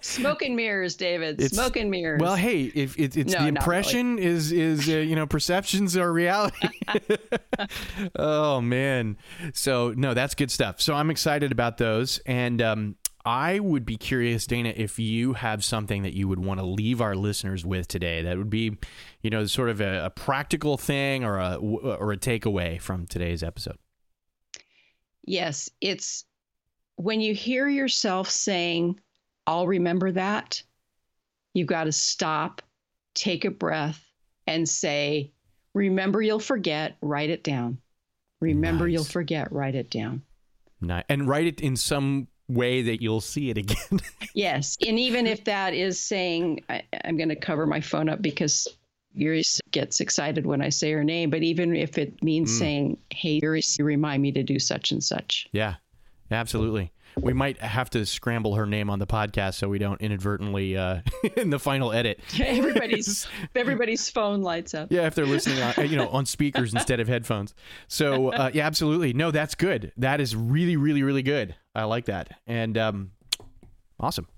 Smoke 0.00 0.42
and 0.42 0.54
mirrors, 0.56 0.96
David. 0.96 1.40
It's, 1.40 1.54
Smoke 1.54 1.76
and 1.76 1.90
mirrors. 1.90 2.20
Well, 2.20 2.36
hey, 2.36 2.64
if 2.74 2.98
it, 2.98 3.16
it's 3.16 3.32
no, 3.32 3.40
the 3.40 3.48
impression 3.48 4.16
really. 4.16 4.28
is 4.28 4.52
is 4.52 4.88
uh, 4.88 4.92
you 4.92 5.16
know 5.16 5.26
perceptions 5.26 5.96
are 5.96 6.12
reality. 6.12 6.68
oh 8.16 8.60
man, 8.60 9.16
so 9.52 9.94
no, 9.96 10.14
that's 10.14 10.34
good 10.34 10.50
stuff. 10.50 10.80
So 10.80 10.94
I'm 10.94 11.10
excited 11.10 11.52
about 11.52 11.78
those, 11.78 12.18
and 12.26 12.60
um, 12.60 12.96
I 13.24 13.58
would 13.58 13.86
be 13.86 13.96
curious, 13.96 14.46
Dana, 14.46 14.74
if 14.76 14.98
you 14.98 15.32
have 15.32 15.64
something 15.64 16.02
that 16.02 16.12
you 16.12 16.28
would 16.28 16.44
want 16.44 16.60
to 16.60 16.66
leave 16.66 17.00
our 17.00 17.14
listeners 17.14 17.64
with 17.64 17.88
today. 17.88 18.22
That 18.22 18.36
would 18.36 18.50
be, 18.50 18.76
you 19.22 19.30
know, 19.30 19.46
sort 19.46 19.70
of 19.70 19.80
a, 19.80 20.06
a 20.06 20.10
practical 20.10 20.76
thing 20.76 21.24
or 21.24 21.38
a 21.38 21.56
or 21.56 22.12
a 22.12 22.18
takeaway 22.18 22.80
from 22.80 23.06
today's 23.06 23.42
episode. 23.42 23.78
Yes, 25.24 25.70
it's 25.80 26.26
when 26.96 27.22
you 27.22 27.34
hear 27.34 27.66
yourself 27.66 28.28
saying 28.28 29.00
I'll 29.46 29.66
remember 29.66 30.12
that. 30.12 30.62
You've 31.52 31.68
got 31.68 31.84
to 31.84 31.92
stop, 31.92 32.62
take 33.14 33.44
a 33.44 33.50
breath, 33.50 34.04
and 34.46 34.68
say, 34.68 35.30
Remember, 35.74 36.22
you'll 36.22 36.38
forget, 36.38 36.96
write 37.02 37.30
it 37.30 37.42
down. 37.42 37.78
Remember, 38.40 38.86
nice. 38.86 38.92
you'll 38.92 39.04
forget, 39.04 39.50
write 39.50 39.74
it 39.74 39.90
down. 39.90 40.22
Nice. 40.80 41.04
And 41.08 41.26
write 41.26 41.46
it 41.46 41.60
in 41.60 41.76
some 41.76 42.28
way 42.48 42.82
that 42.82 43.02
you'll 43.02 43.20
see 43.20 43.50
it 43.50 43.58
again. 43.58 44.00
yes. 44.34 44.76
And 44.86 44.98
even 44.98 45.26
if 45.26 45.44
that 45.44 45.74
is 45.74 45.98
saying, 45.98 46.60
I, 46.68 46.82
am 47.02 47.16
going 47.16 47.30
to 47.30 47.36
cover 47.36 47.66
my 47.66 47.80
phone 47.80 48.08
up 48.08 48.22
because 48.22 48.68
Iris 49.20 49.60
gets 49.72 50.00
excited 50.00 50.46
when 50.46 50.62
I 50.62 50.68
say 50.68 50.92
her 50.92 51.02
name, 51.02 51.30
but 51.30 51.42
even 51.42 51.74
if 51.74 51.98
it 51.98 52.22
means 52.22 52.52
mm. 52.52 52.58
saying, 52.58 52.98
Hey, 53.10 53.40
Iris, 53.42 53.80
remind 53.80 54.22
me 54.22 54.30
to 54.32 54.42
do 54.44 54.60
such 54.60 54.92
and 54.92 55.02
such. 55.02 55.48
Yeah, 55.52 55.74
absolutely 56.30 56.92
we 57.20 57.32
might 57.32 57.58
have 57.58 57.90
to 57.90 58.04
scramble 58.06 58.54
her 58.54 58.66
name 58.66 58.90
on 58.90 58.98
the 58.98 59.06
podcast 59.06 59.54
so 59.54 59.68
we 59.68 59.78
don't 59.78 60.00
inadvertently 60.00 60.76
uh, 60.76 61.00
in 61.36 61.50
the 61.50 61.58
final 61.58 61.92
edit. 61.92 62.20
everybody's 62.40 63.26
everybody's 63.54 64.08
phone 64.10 64.42
lights 64.42 64.74
up. 64.74 64.90
Yeah, 64.90 65.06
if 65.06 65.14
they're 65.14 65.26
listening 65.26 65.62
on 65.62 65.88
you 65.88 65.96
know 65.96 66.08
on 66.08 66.26
speakers 66.26 66.74
instead 66.74 67.00
of 67.00 67.08
headphones. 67.08 67.54
So 67.88 68.32
uh, 68.32 68.50
yeah, 68.52 68.66
absolutely. 68.66 69.12
No, 69.12 69.30
that's 69.30 69.54
good. 69.54 69.92
That 69.96 70.20
is 70.20 70.34
really 70.34 70.76
really 70.76 71.02
really 71.02 71.22
good. 71.22 71.54
I 71.74 71.84
like 71.84 72.06
that. 72.06 72.38
And 72.46 72.76
um, 72.78 73.10
awesome. 73.98 74.28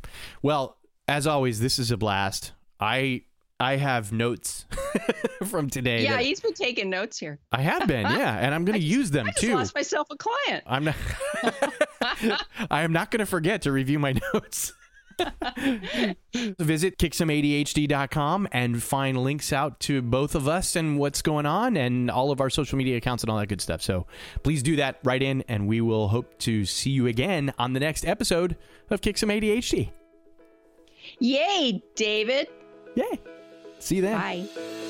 Well, 0.43 0.79
as 1.09 1.27
always, 1.27 1.61
this 1.61 1.79
is 1.79 1.91
a 1.91 1.97
blast. 1.97 2.53
I 2.81 3.23
I 3.59 3.77
have 3.77 4.12
notes 4.12 4.67
from 5.47 5.71
today. 5.71 6.03
Yeah, 6.05 6.21
he's 6.21 6.41
been 6.41 6.53
taking 6.53 6.91
notes 6.91 7.19
here. 7.19 7.39
I 7.53 7.62
have 7.62 7.89
been, 7.89 8.03
yeah, 8.03 8.37
and 8.37 8.55
I'm 8.55 8.67
going 8.67 8.79
to 8.79 8.85
use 8.85 9.11
them 9.11 9.27
I 9.29 9.31
too. 9.31 9.55
lost 9.55 9.75
myself 9.75 10.09
a 10.11 10.17
client. 10.17 10.65
I'm 10.67 10.85
not. 10.85 10.97
I 12.01 12.83
am 12.83 12.93
not 12.93 13.11
going 13.11 13.21
to 13.21 13.27
forget 13.27 13.63
to 13.63 13.73
review 13.73 13.99
my 13.99 14.15
notes. 14.35 14.73
Visit 16.35 16.99
kicksomeadhd.com 16.99 18.49
and 18.53 18.83
find 18.83 19.23
links 19.23 19.53
out 19.53 19.81
to 19.81 20.03
both 20.03 20.35
of 20.35 20.47
us 20.47 20.77
and 20.77 20.99
what's 20.99 21.23
going 21.23 21.47
on 21.47 21.77
and 21.77 22.11
all 22.11 22.31
of 22.31 22.41
our 22.41 22.51
social 22.51 22.77
media 22.77 22.97
accounts 22.99 23.23
and 23.23 23.31
all 23.31 23.39
that 23.39 23.47
good 23.47 23.61
stuff. 23.61 23.81
So 23.81 24.07
please 24.43 24.63
do 24.63 24.77
that 24.77 24.99
right 25.05 25.23
in, 25.23 25.43
and 25.49 25.67
we 25.67 25.81
will 25.81 26.09
hope 26.09 26.39
to 26.41 26.67
see 26.67 26.91
you 26.91 27.07
again 27.07 27.55
on 27.59 27.73
the 27.73 27.81
next 27.81 28.05
episode 28.07 28.57
of 28.91 29.01
Kick 29.01 29.17
Some 29.17 29.31
ADHD. 29.31 29.91
Yay, 31.19 31.83
David. 31.95 32.49
Yay. 32.95 33.21
See 33.79 33.97
you 33.97 34.03
then. 34.03 34.19
Bye. 34.19 34.86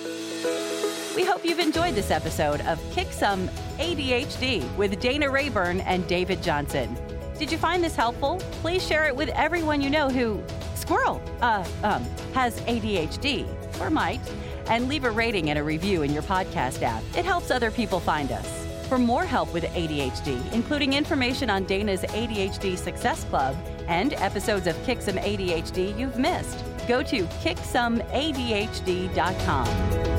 We 1.16 1.24
hope 1.24 1.44
you've 1.46 1.61
enjoyed 1.61 1.94
this 1.94 2.11
episode 2.11 2.61
of 2.66 2.79
Kick 2.92 3.11
Some 3.11 3.48
ADHD 3.79 4.76
with 4.76 5.00
Dana 5.00 5.31
Rayburn 5.31 5.81
and 5.81 6.07
David 6.07 6.42
Johnson. 6.42 6.94
Did 7.38 7.50
you 7.50 7.57
find 7.57 7.83
this 7.83 7.96
helpful? 7.96 8.37
Please 8.61 8.87
share 8.87 9.07
it 9.07 9.16
with 9.16 9.31
everyone 9.31 9.81
you 9.81 9.88
know 9.88 10.11
who, 10.11 10.42
squirrel, 10.74 11.22
uh, 11.40 11.66
um, 11.83 12.05
has 12.35 12.61
ADHD 12.61 13.46
or 13.81 13.88
might, 13.88 14.20
and 14.68 14.88
leave 14.88 15.05
a 15.05 15.11
rating 15.11 15.48
and 15.48 15.59
a 15.59 15.64
review 15.64 16.02
in 16.02 16.12
your 16.12 16.22
podcast 16.22 16.83
app. 16.83 17.02
It 17.16 17.24
helps 17.24 17.50
other 17.50 17.70
people 17.70 17.98
find 17.98 18.31
us. 18.31 18.66
For 18.87 18.98
more 18.98 19.24
help 19.24 19.55
with 19.55 19.64
ADHD, 19.64 20.52
including 20.52 20.92
information 20.92 21.48
on 21.48 21.64
Dana's 21.64 22.02
ADHD 22.02 22.76
Success 22.76 23.24
Club 23.24 23.57
and 23.88 24.12
episodes 24.12 24.66
of 24.66 24.76
Kick 24.85 25.00
Some 25.00 25.16
ADHD 25.16 25.98
you've 25.98 26.18
missed, 26.18 26.62
go 26.87 27.02
to 27.05 27.24
kicksomeadhd.com. 27.24 30.15